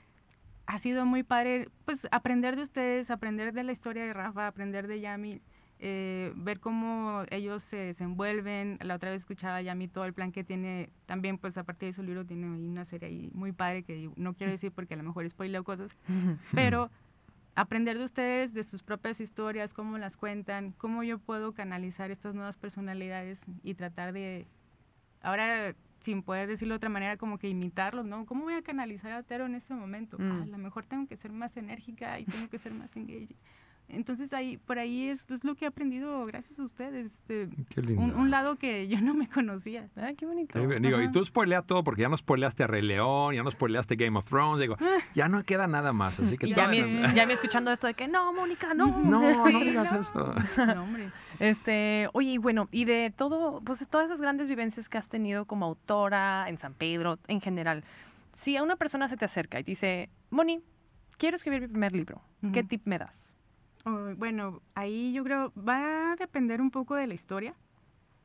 ha 0.67 0.79
sido 0.79 1.07
muy 1.07 1.23
padre, 1.23 1.69
pues, 1.85 2.07
aprender 2.11 2.57
de 2.57 2.63
ustedes, 2.63 3.11
aprender 3.11 3.53
de 3.53 3.65
la 3.65 3.73
historia 3.73 4.05
de 4.05 4.13
Rafa, 4.13 4.47
aprender 4.47 4.87
de 4.87 5.01
Yami, 5.01 5.41
eh, 5.83 6.33
ver 6.37 6.61
cómo 6.61 7.25
ellos 7.31 7.63
se 7.63 7.77
desenvuelven. 7.77 8.79
La 8.83 8.97
otra 8.97 9.11
vez 9.11 9.23
escuchaba 9.23 9.63
ya 9.63 9.73
a 9.73 9.75
mí 9.75 9.89
todo 9.89 10.05
el 10.05 10.13
plan 10.13 10.31
que 10.31 10.45
tiene, 10.45 10.91
también 11.07 11.39
pues 11.39 11.57
a 11.57 11.65
partir 11.65 11.89
de 11.89 11.93
su 11.95 12.03
libro 12.03 12.27
tiene 12.27 12.51
una 12.51 12.85
serie 12.85 13.09
ahí 13.09 13.31
muy 13.33 13.53
padre 13.53 13.83
que 13.83 14.11
no 14.17 14.35
quiero 14.35 14.51
decir 14.53 14.73
porque 14.73 14.95
a 14.95 14.97
lo 14.99 15.03
mejor 15.05 15.29
spoileo 15.29 15.65
cosas, 15.65 15.97
pero 16.55 16.91
aprender 17.55 17.99
de 17.99 18.05
ustedes, 18.05 18.53
de 18.53 18.63
sus 18.63 18.83
propias 18.83 19.21
historias, 19.21 19.73
cómo 19.73 19.97
las 19.97 20.19
cuentan, 20.19 20.73
cómo 20.73 21.03
yo 21.03 21.19
puedo 21.19 21.53
canalizar 21.53 22.11
estas 22.11 22.35
nuevas 22.35 22.59
personalidades 22.59 23.43
y 23.63 23.75
tratar 23.75 24.13
de, 24.13 24.47
ahora 25.23 25.75
sin 25.99 26.23
poder 26.23 26.49
decirlo 26.49 26.75
de 26.75 26.77
otra 26.77 26.89
manera, 26.91 27.17
como 27.17 27.39
que 27.39 27.49
imitarlos, 27.49 28.07
¿no? 28.07 28.27
¿Cómo 28.27 28.45
voy 28.45 28.55
a 28.55 28.63
canalizar 28.63 29.13
a 29.13 29.23
Tero 29.23 29.47
en 29.47 29.55
este 29.55 29.75
momento? 29.75 30.19
Mm. 30.19 30.43
a 30.43 30.47
lo 30.47 30.59
mejor 30.59 30.85
tengo 30.85 31.07
que 31.07 31.17
ser 31.17 31.33
más 31.33 31.57
enérgica 31.57 32.19
y 32.19 32.25
tengo 32.25 32.49
que 32.49 32.59
ser 32.59 32.73
más 32.73 32.97
engaged. 32.97 33.37
Entonces 33.93 34.33
ahí, 34.33 34.57
por 34.59 34.79
ahí 34.79 35.09
es, 35.09 35.31
es, 35.31 35.45
lo 35.45 35.55
que 35.55 35.65
he 35.65 35.69
aprendido 35.69 36.25
gracias 36.27 36.59
a 36.59 36.63
ustedes. 36.63 37.15
Este, 37.15 37.49
qué 37.69 37.83
lindo. 37.83 38.03
Un, 38.17 38.31
lado 38.31 38.57
que 38.57 38.89
yo 38.89 39.01
no 39.01 39.15
me 39.15 39.29
conocía. 39.29 39.89
Ah, 39.97 40.11
qué 40.17 40.27
bonito. 40.27 40.59
digo, 40.59 41.01
y 41.01 41.11
tú 41.11 41.25
spoileas 41.25 41.67
todo 41.67 41.83
porque 41.83 42.03
ya 42.03 42.09
nos 42.09 42.21
spoileaste 42.21 42.65
a 42.65 42.67
Rey 42.67 42.83
León, 42.83 43.35
ya 43.35 43.43
nos 43.43 43.55
spoileaste 43.55 43.97
Game 43.97 44.17
of 44.19 44.29
Thrones. 44.29 44.61
Digo, 44.61 44.77
ya 45.15 45.29
no 45.29 45.43
queda 45.45 45.67
nada 45.67 45.93
más. 45.93 46.21
Así 46.21 46.39
que 46.39 46.49
ya, 46.49 46.69
me, 46.69 46.79
ya 47.15 47.27
me 47.27 47.33
escuchando 47.33 47.71
esto 47.73 47.87
de 47.87 47.95
que 47.95 48.09
no, 48.09 48.33
Mónica, 48.33 48.75
no. 48.75 48.99
No, 49.11 49.51
no 49.51 49.61
digas 49.61 49.93
eso. 49.93 50.35
No, 50.57 50.85
hombre. 50.85 51.11
Este, 51.41 52.09
oye, 52.13 52.33
y 52.33 52.39
bueno, 52.39 52.69
y 52.71 52.85
de 52.85 53.13
todo, 53.17 53.61
pues 53.63 53.87
todas 53.89 54.07
esas 54.07 54.21
grandes 54.21 54.47
vivencias 54.47 54.89
que 54.89 54.99
has 54.99 55.09
tenido 55.09 55.47
como 55.47 55.67
autora 55.67 56.49
en 56.49 56.59
San 56.59 56.75
Pedro, 56.75 57.19
en 57.29 57.41
general, 57.41 57.83
si 58.33 58.57
a 58.57 58.63
una 58.63 58.77
persona 58.77 59.09
se 59.09 59.17
te 59.17 59.25
acerca 59.25 59.59
y 59.59 59.65
te 59.65 59.71
dice, 59.73 60.11
Moni, 60.31 60.61
quiero 61.17 61.37
escribir 61.37 61.63
mi 61.63 61.69
primer 61.69 61.93
libro, 61.93 62.23
¿qué 62.53 62.63
tip 62.63 62.83
me 62.87 62.99
das? 62.99 63.35
Oh, 63.85 64.15
bueno, 64.17 64.63
ahí 64.75 65.13
yo 65.13 65.25
creo 65.25 65.53
va 65.57 66.13
a 66.13 66.17
depender 66.17 66.61
un 66.61 66.71
poco 66.71 66.95
de 66.95 67.07
la 67.07 67.15
historia, 67.15 67.55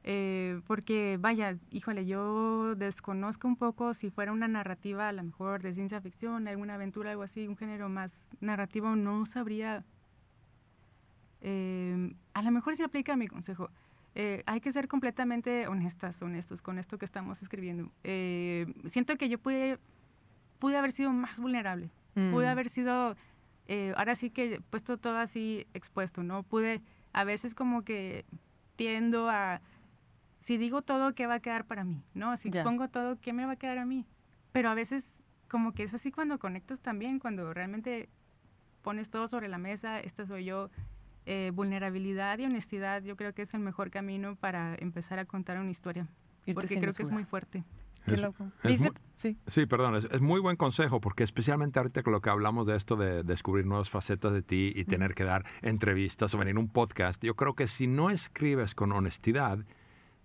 eh, 0.03 0.61
porque 0.67 1.17
vaya, 1.19 1.55
híjole, 1.71 2.05
yo 2.05 2.75
desconozco 2.75 3.47
un 3.47 3.55
poco 3.55 3.93
si 3.93 4.09
fuera 4.09 4.31
una 4.33 4.47
narrativa 4.47 5.07
a 5.07 5.13
lo 5.13 5.23
mejor 5.23 5.61
de 5.63 5.73
ciencia 5.73 6.01
ficción, 6.01 6.47
alguna 6.47 6.75
aventura, 6.75 7.11
algo 7.11 7.23
así, 7.23 7.47
un 7.47 7.55
género 7.55 7.87
más 7.89 8.29
narrativo, 8.41 8.95
no 8.95 9.25
sabría. 9.25 9.85
Eh, 11.41 12.15
a 12.33 12.41
lo 12.41 12.51
mejor 12.51 12.75
se 12.75 12.83
aplica 12.83 13.15
mi 13.15 13.27
consejo. 13.27 13.69
Eh, 14.13 14.43
hay 14.45 14.59
que 14.61 14.71
ser 14.71 14.87
completamente 14.87 15.67
honestas, 15.67 16.21
honestos 16.21 16.61
con 16.61 16.79
esto 16.79 16.97
que 16.97 17.05
estamos 17.05 17.41
escribiendo. 17.41 17.91
siento 18.85 19.17
que 19.17 19.29
yo 19.29 19.39
pude, 19.39 19.79
pude 20.59 20.77
haber 20.77 20.91
sido 20.91 21.11
más 21.11 21.39
vulnerable, 21.39 21.89
pude 22.13 22.45
mm. 22.45 22.49
haber 22.49 22.69
sido 22.69 23.15
eh, 23.67 23.93
ahora 23.97 24.15
sí 24.15 24.29
que 24.29 24.55
he 24.55 24.61
puesto 24.61 24.97
todo 24.97 25.17
así 25.17 25.67
expuesto, 25.73 26.23
¿no? 26.23 26.43
Pude, 26.43 26.81
a 27.13 27.23
veces 27.23 27.55
como 27.55 27.83
que 27.83 28.25
tiendo 28.75 29.29
a, 29.29 29.61
si 30.37 30.57
digo 30.57 30.81
todo, 30.81 31.15
¿qué 31.15 31.27
va 31.27 31.35
a 31.35 31.39
quedar 31.39 31.65
para 31.65 31.83
mí? 31.83 32.03
¿No? 32.13 32.35
Si 32.37 32.49
expongo 32.49 32.87
todo, 32.89 33.19
¿qué 33.19 33.33
me 33.33 33.45
va 33.45 33.53
a 33.53 33.55
quedar 33.55 33.77
a 33.77 33.85
mí? 33.85 34.05
Pero 34.51 34.69
a 34.69 34.75
veces 34.75 35.25
como 35.47 35.73
que 35.73 35.83
es 35.83 35.93
así 35.93 36.11
cuando 36.11 36.39
conectas 36.39 36.81
también, 36.81 37.19
cuando 37.19 37.53
realmente 37.53 38.09
pones 38.81 39.09
todo 39.09 39.27
sobre 39.27 39.47
la 39.47 39.57
mesa, 39.57 39.99
esta 39.99 40.25
soy 40.25 40.45
yo, 40.45 40.69
eh, 41.25 41.51
vulnerabilidad 41.53 42.37
y 42.37 42.45
honestidad, 42.45 43.01
yo 43.03 43.15
creo 43.15 43.33
que 43.33 43.41
es 43.41 43.53
el 43.53 43.61
mejor 43.61 43.89
camino 43.89 44.35
para 44.35 44.75
empezar 44.75 45.17
a 45.17 45.25
contar 45.25 45.59
una 45.59 45.71
historia, 45.71 46.07
porque 46.53 46.79
creo 46.79 46.93
que 46.93 47.01
es 47.01 47.09
muy 47.09 47.23
fuerte. 47.23 47.63
Qué 48.05 48.17
loco. 48.17 48.45
sí. 49.15 49.37
sí, 49.47 49.65
perdón, 49.65 49.95
es, 49.95 50.21
muy 50.21 50.39
buen 50.39 50.57
consejo 50.57 51.01
porque 51.01 51.23
especialmente 51.23 51.79
ahorita 51.79 52.03
con 52.03 52.13
lo 52.13 52.21
que 52.21 52.29
hablamos 52.29 52.67
de 52.67 52.75
esto 52.75 52.95
de 52.95 53.23
descubrir 53.23 53.65
nuevas 53.65 53.89
facetas 53.89 54.33
de 54.33 54.41
ti 54.41 54.71
y 54.75 54.85
tener 54.85 55.15
que 55.15 55.23
dar 55.23 55.45
entrevistas 55.61 56.33
o 56.33 56.37
venir 56.37 56.57
un 56.57 56.69
podcast, 56.69 57.23
yo 57.23 57.35
creo 57.35 57.55
que 57.55 57.67
si 57.67 57.87
no 57.87 58.09
escribes 58.09 58.75
con 58.75 58.91
honestidad, 58.91 59.59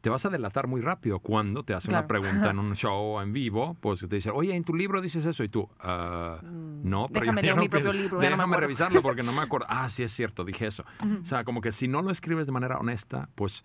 te 0.01 0.09
vas 0.09 0.25
a 0.25 0.31
delatar 0.31 0.67
muy 0.67 0.81
rápido 0.81 1.19
cuando 1.21 1.63
te 1.63 1.75
hace 1.75 1.89
una 1.89 2.07
pregunta 2.07 2.51
en 2.51 2.59
un 2.59 2.75
show 2.75 3.21
en 3.21 3.33
vivo, 3.33 3.77
pues 3.81 4.01
te 4.01 4.17
dice, 4.17 4.31
oye, 4.31 4.55
en 4.55 4.65
tu 4.65 4.75
libro 4.75 5.01
dices 5.01 5.25
eso 5.27 5.45
y 5.45 5.49
tú, 5.49 5.63
uh, 5.63 6.43
no, 6.43 7.07
pero 7.09 7.21
déjame 7.21 7.43
leer 7.43 7.57
mi 7.57 7.69
propio 7.69 7.93
libro. 7.93 8.19
Déjame 8.19 8.57
revisarlo 8.57 9.03
porque 9.03 9.23
no 9.23 9.33
me 9.33 9.43
acuerdo. 9.43 9.67
Ah, 9.69 9.89
sí 9.91 10.03
es 10.03 10.13
cierto, 10.13 10.45
dije 10.45 10.67
eso. 10.67 10.85
O 11.23 11.27
sea, 11.27 11.45
como 11.45 11.61
que 11.61 11.73
si 11.73 11.89
no 11.89 12.03
lo 12.03 12.11
escribes 12.11 12.47
de 12.47 12.53
manera 12.53 12.79
honesta, 12.79 13.29
pues 13.35 13.65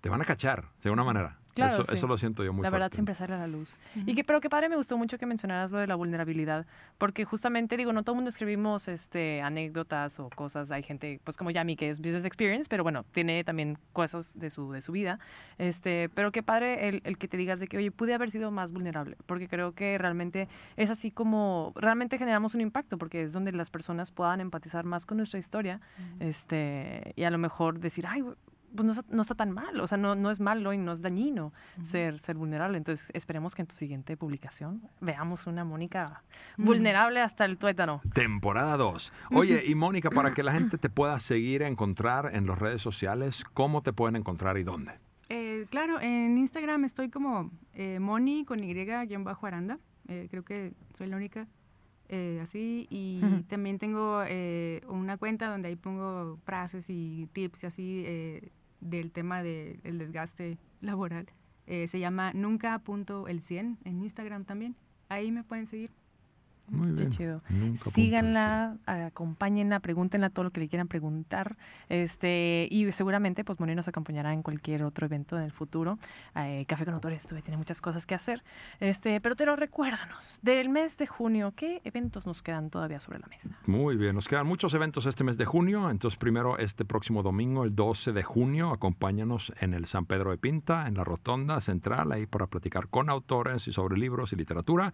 te 0.00 0.08
van 0.08 0.22
a 0.22 0.24
cachar 0.24 0.70
de 0.82 0.90
una 0.90 1.04
manera 1.04 1.38
eso, 1.64 2.06
lo 2.06 2.18
siento 2.18 2.44
yo 2.44 2.52
muy 2.52 2.62
La 2.62 2.70
verdad 2.70 2.92
siempre 2.92 3.14
sale 3.14 3.34
a 3.34 3.38
la 3.38 3.46
luz. 3.46 3.78
Y 3.94 4.14
que, 4.14 4.24
pero 4.24 4.40
que 4.40 4.50
padre, 4.50 4.68
me 4.68 4.76
gustó 4.76 4.96
mucho 4.98 5.18
que 5.18 5.26
mencionaras 5.26 5.70
lo 5.70 5.78
de 5.78 5.86
la 5.86 5.94
vulnerabilidad, 5.94 6.66
porque 6.98 7.24
justamente, 7.24 7.76
digo, 7.76 7.92
no 7.92 8.02
todo 8.02 8.12
el 8.12 8.16
mundo 8.16 8.28
escribimos 8.28 8.88
este, 8.88 9.42
anécdotas 9.42 10.18
o 10.20 10.30
cosas, 10.30 10.70
hay 10.70 10.82
gente, 10.82 11.20
pues 11.24 11.36
como 11.36 11.50
Yami, 11.50 11.76
que 11.76 11.90
es 11.90 12.00
business 12.00 12.24
experience, 12.24 12.68
pero 12.68 12.82
bueno, 12.82 13.04
tiene 13.12 13.42
también 13.44 13.78
cosas 13.92 14.38
de 14.38 14.50
su, 14.50 14.72
de 14.72 14.82
su 14.82 14.92
vida, 14.92 15.18
este, 15.58 16.08
pero 16.10 16.32
qué 16.32 16.42
padre 16.42 16.88
el, 16.88 17.02
el 17.04 17.18
que 17.18 17.28
te 17.28 17.36
digas 17.36 17.60
de 17.60 17.68
que, 17.68 17.78
oye, 17.78 17.90
pude 17.90 18.14
haber 18.14 18.30
sido 18.30 18.50
más 18.50 18.72
vulnerable, 18.72 19.16
porque 19.26 19.48
creo 19.48 19.72
que 19.72 19.98
realmente 19.98 20.48
es 20.76 20.90
así 20.90 21.10
como, 21.10 21.72
realmente 21.76 22.18
generamos 22.18 22.54
un 22.54 22.60
impacto, 22.60 22.98
porque 22.98 23.22
es 23.22 23.32
donde 23.32 23.52
las 23.52 23.70
personas 23.70 24.10
puedan 24.10 24.40
empatizar 24.40 24.84
más 24.84 25.06
con 25.06 25.18
nuestra 25.18 25.38
historia, 25.38 25.80
este, 26.20 27.12
y 27.16 27.24
a 27.24 27.30
lo 27.30 27.38
mejor 27.38 27.80
decir, 27.80 28.06
ay, 28.06 28.22
pues 28.76 29.04
no, 29.08 29.22
está 29.22 29.34
tan 29.34 29.50
mal, 29.50 29.80
o 29.80 29.86
sea, 29.86 29.98
no, 29.98 30.14
no 30.14 30.30
es 30.30 30.40
malo 30.40 30.72
y 30.72 30.78
no 30.78 30.92
es 30.92 31.02
dañino 31.02 31.52
ser, 31.82 32.18
ser 32.20 32.36
vulnerable. 32.36 32.78
Entonces, 32.78 33.10
esperemos 33.14 33.54
que 33.54 33.62
en 33.62 33.68
tu 33.68 33.74
siguiente 33.74 34.16
publicación 34.16 34.82
veamos 35.00 35.46
una 35.46 35.64
Mónica 35.64 36.22
vulnerable 36.56 37.20
hasta 37.20 37.44
el 37.44 37.58
tuétano. 37.58 38.00
Temporada 38.14 38.76
2. 38.76 39.12
Oye, 39.32 39.64
y 39.66 39.74
Mónica, 39.74 40.10
para 40.10 40.34
que 40.34 40.42
la 40.42 40.52
gente 40.52 40.78
te 40.78 40.88
pueda 40.88 41.18
seguir, 41.18 41.62
encontrar 41.62 42.30
en 42.34 42.46
las 42.46 42.58
redes 42.58 42.82
sociales, 42.82 43.44
¿cómo 43.54 43.82
te 43.82 43.92
pueden 43.92 44.16
encontrar 44.16 44.58
y 44.58 44.62
dónde? 44.62 44.92
Eh, 45.28 45.66
claro, 45.70 46.00
en 46.00 46.38
Instagram 46.38 46.84
estoy 46.84 47.10
como 47.10 47.50
eh, 47.74 47.98
Moni 47.98 48.44
con 48.44 48.62
Y-Aranda. 48.62 49.78
Eh, 50.08 50.28
creo 50.30 50.44
que 50.44 50.72
soy 50.96 51.08
la 51.08 51.16
única 51.16 51.48
eh, 52.08 52.38
así 52.40 52.86
y 52.88 53.20
también 53.48 53.78
tengo 53.78 54.22
eh, 54.26 54.82
una 54.86 55.16
cuenta 55.16 55.50
donde 55.50 55.68
ahí 55.68 55.76
pongo 55.76 56.38
frases 56.44 56.86
y 56.88 57.28
tips 57.32 57.64
así 57.64 58.04
eh, 58.06 58.52
del 58.86 59.12
tema 59.12 59.42
del 59.42 59.98
desgaste 59.98 60.58
laboral. 60.80 61.26
se 61.66 61.98
llama 61.98 62.32
nunca.el100 62.32 63.78
en 63.84 64.02
Instagram 64.02 64.44
también. 64.44 64.76
ahí 65.08 65.30
me 65.32 65.44
pueden 65.44 65.66
seguir. 65.66 65.90
Muy 66.70 66.92
bien. 66.92 67.10
Qué 67.10 67.16
chido. 67.16 67.42
Nunca 67.48 67.90
Síganla, 67.90 68.76
acompáñenla, 68.86 69.80
pregúntenla 69.80 70.30
todo 70.30 70.44
lo 70.44 70.50
que 70.50 70.60
le 70.60 70.68
quieran 70.68 70.88
preguntar. 70.88 71.56
Este, 71.88 72.68
y 72.70 72.90
seguramente, 72.92 73.44
pues 73.44 73.60
Moni 73.60 73.74
nos 73.74 73.88
acompañará 73.88 74.32
en 74.32 74.42
cualquier 74.42 74.82
otro 74.82 75.06
evento 75.06 75.36
en 75.36 75.44
el 75.44 75.52
futuro. 75.52 75.98
Eh, 76.34 76.64
Café 76.66 76.84
con 76.84 76.94
Autores 76.94 77.22
todavía 77.22 77.44
tiene 77.44 77.56
muchas 77.56 77.80
cosas 77.80 78.06
que 78.06 78.14
hacer. 78.14 78.42
Este, 78.80 79.20
pero 79.20 79.36
te 79.36 79.46
lo 79.46 79.56
recuérdanos, 79.56 80.40
del 80.42 80.68
mes 80.68 80.98
de 80.98 81.06
junio, 81.06 81.52
¿qué 81.54 81.80
eventos 81.84 82.26
nos 82.26 82.42
quedan 82.42 82.70
todavía 82.70 83.00
sobre 83.00 83.18
la 83.18 83.26
mesa? 83.28 83.50
Muy 83.66 83.96
bien, 83.96 84.14
nos 84.14 84.28
quedan 84.28 84.46
muchos 84.46 84.74
eventos 84.74 85.06
este 85.06 85.24
mes 85.24 85.38
de 85.38 85.44
junio. 85.44 85.90
Entonces, 85.90 86.18
primero, 86.18 86.58
este 86.58 86.84
próximo 86.84 87.22
domingo, 87.22 87.64
el 87.64 87.74
12 87.74 88.12
de 88.12 88.22
junio, 88.22 88.72
acompáñanos 88.72 89.52
en 89.60 89.74
el 89.74 89.86
San 89.86 90.06
Pedro 90.06 90.30
de 90.30 90.38
Pinta, 90.38 90.86
en 90.88 90.94
la 90.94 91.04
Rotonda 91.04 91.60
Central, 91.60 92.12
ahí 92.12 92.26
para 92.26 92.46
platicar 92.46 92.88
con 92.88 93.10
autores 93.10 93.68
y 93.68 93.72
sobre 93.72 93.96
libros 93.96 94.32
y 94.32 94.36
literatura. 94.36 94.92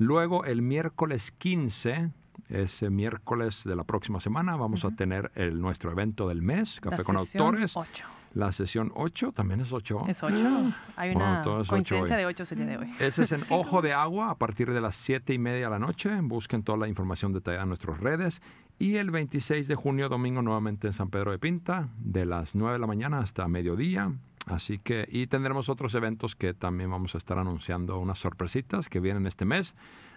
Luego, 0.00 0.46
el 0.46 0.62
miércoles 0.62 1.30
15, 1.30 2.10
ese 2.48 2.88
miércoles 2.88 3.64
de 3.64 3.76
la 3.76 3.84
próxima 3.84 4.18
semana, 4.18 4.56
vamos 4.56 4.86
a 4.86 4.96
tener 4.96 5.30
el, 5.34 5.60
nuestro 5.60 5.92
evento 5.92 6.26
del 6.26 6.40
mes, 6.40 6.80
Café 6.80 6.96
La 6.96 7.04
con 7.04 7.18
sesión 7.18 7.44
Autores. 7.44 7.76
ocho. 7.76 8.06
La 8.32 8.50
sesión 8.50 8.92
8, 8.94 9.32
también 9.32 9.60
es 9.60 9.72
8. 9.72 10.04
Es 10.08 10.22
8. 10.22 10.72
Hay 10.96 11.12
Bueno, 11.12 11.42
una 11.42 11.64
coincidencia 11.66 12.16
de 12.16 12.24
8 12.24 12.44
el 12.52 12.56
día 12.56 12.66
de 12.66 12.76
hoy. 12.78 12.94
Ese 12.98 13.24
es 13.24 13.32
en 13.32 13.44
Ojo 13.50 13.82
de 13.82 13.92
Agua 13.92 14.30
a 14.30 14.38
partir 14.38 14.72
de 14.72 14.80
las 14.80 14.96
7 14.96 15.34
y 15.34 15.38
media 15.38 15.66
de 15.66 15.70
la 15.70 15.78
noche. 15.78 16.18
Busquen 16.22 16.62
toda 16.62 16.78
la 16.78 16.88
información 16.88 17.34
detallada 17.34 17.64
en 17.64 17.68
nuestras 17.68 18.00
redes. 18.00 18.40
Y 18.78 18.96
el 18.96 19.10
26 19.10 19.68
de 19.68 19.74
junio, 19.74 20.08
domingo, 20.08 20.40
nuevamente 20.40 20.86
en 20.86 20.94
San 20.94 21.10
Pedro 21.10 21.32
de 21.32 21.38
Pinta, 21.38 21.88
de 21.98 22.24
las 22.24 22.54
9 22.54 22.74
de 22.74 22.78
la 22.78 22.86
mañana 22.86 23.18
hasta 23.18 23.46
mediodía. 23.48 24.12
Así 24.50 24.78
que, 24.78 25.06
y 25.08 25.28
tendremos 25.28 25.68
otros 25.68 25.94
eventos 25.94 26.34
que 26.34 26.54
también 26.54 26.90
vamos 26.90 27.14
a 27.14 27.18
estar 27.18 27.38
anunciando 27.38 28.00
unas 28.00 28.18
sorpresitas 28.18 28.88
que 28.88 28.98
vienen 28.98 29.26
este 29.26 29.44
mes. 29.44 29.76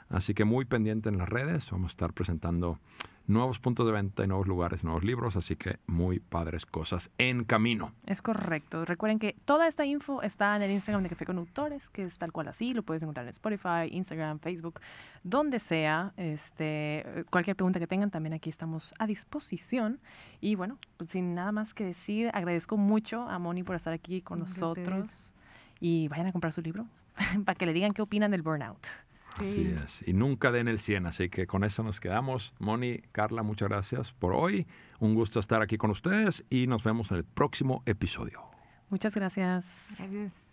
Así 0.09 0.33
que 0.33 0.43
muy 0.43 0.65
pendiente 0.65 1.07
en 1.09 1.19
las 1.19 1.29
redes. 1.29 1.69
Vamos 1.69 1.91
a 1.91 1.93
estar 1.93 2.13
presentando 2.13 2.79
nuevos 3.25 3.59
puntos 3.59 3.85
de 3.85 3.91
venta 3.91 4.23
y 4.23 4.27
nuevos 4.27 4.47
lugares, 4.47 4.83
nuevos 4.83 5.03
libros. 5.03 5.35
Así 5.35 5.55
que 5.55 5.79
muy 5.87 6.19
padres 6.19 6.65
cosas 6.65 7.11
en 7.17 7.43
camino. 7.43 7.93
Es 8.05 8.21
correcto. 8.21 8.85
Recuerden 8.85 9.19
que 9.19 9.35
toda 9.45 9.67
esta 9.67 9.85
info 9.85 10.21
está 10.21 10.55
en 10.55 10.61
el 10.61 10.71
Instagram 10.71 11.03
de 11.03 11.09
Café 11.09 11.25
con 11.25 11.37
Autores, 11.37 11.89
que 11.89 12.03
es 12.03 12.17
tal 12.17 12.31
cual 12.31 12.47
así. 12.47 12.73
Lo 12.73 12.83
puedes 12.83 13.03
encontrar 13.03 13.25
en 13.25 13.29
Spotify, 13.29 13.87
Instagram, 13.91 14.39
Facebook, 14.39 14.79
donde 15.23 15.59
sea. 15.59 16.13
Este, 16.17 17.25
cualquier 17.29 17.55
pregunta 17.55 17.79
que 17.79 17.87
tengan, 17.87 18.11
también 18.11 18.33
aquí 18.33 18.49
estamos 18.49 18.93
a 18.99 19.07
disposición. 19.07 19.99
Y 20.41 20.55
bueno, 20.55 20.77
pues 20.97 21.11
sin 21.11 21.35
nada 21.35 21.51
más 21.51 21.73
que 21.73 21.85
decir, 21.85 22.29
agradezco 22.33 22.77
mucho 22.77 23.27
a 23.29 23.39
Moni 23.39 23.63
por 23.63 23.75
estar 23.75 23.93
aquí 23.93 24.21
con 24.21 24.39
Gracias 24.39 24.59
nosotros. 24.59 25.33
Y 25.79 26.07
vayan 26.07 26.27
a 26.27 26.31
comprar 26.31 26.53
su 26.53 26.61
libro 26.61 26.87
para 27.45 27.55
que 27.55 27.65
le 27.65 27.73
digan 27.73 27.91
qué 27.91 28.01
opinan 28.01 28.31
del 28.31 28.41
burnout. 28.41 28.87
Así 29.37 29.51
Sí. 29.53 29.75
es. 29.83 30.07
Y 30.07 30.13
nunca 30.13 30.51
den 30.51 30.67
el 30.67 30.79
100. 30.79 31.05
Así 31.05 31.29
que 31.29 31.47
con 31.47 31.63
eso 31.63 31.83
nos 31.83 31.99
quedamos. 31.99 32.53
Moni, 32.59 32.99
Carla, 33.11 33.43
muchas 33.43 33.69
gracias 33.69 34.11
por 34.13 34.33
hoy. 34.33 34.67
Un 34.99 35.15
gusto 35.15 35.39
estar 35.39 35.61
aquí 35.61 35.77
con 35.77 35.89
ustedes 35.91 36.43
y 36.49 36.67
nos 36.67 36.83
vemos 36.83 37.11
en 37.11 37.17
el 37.17 37.23
próximo 37.25 37.81
episodio. 37.85 38.41
Muchas 38.89 39.15
gracias. 39.15 39.95
Gracias. 39.97 40.52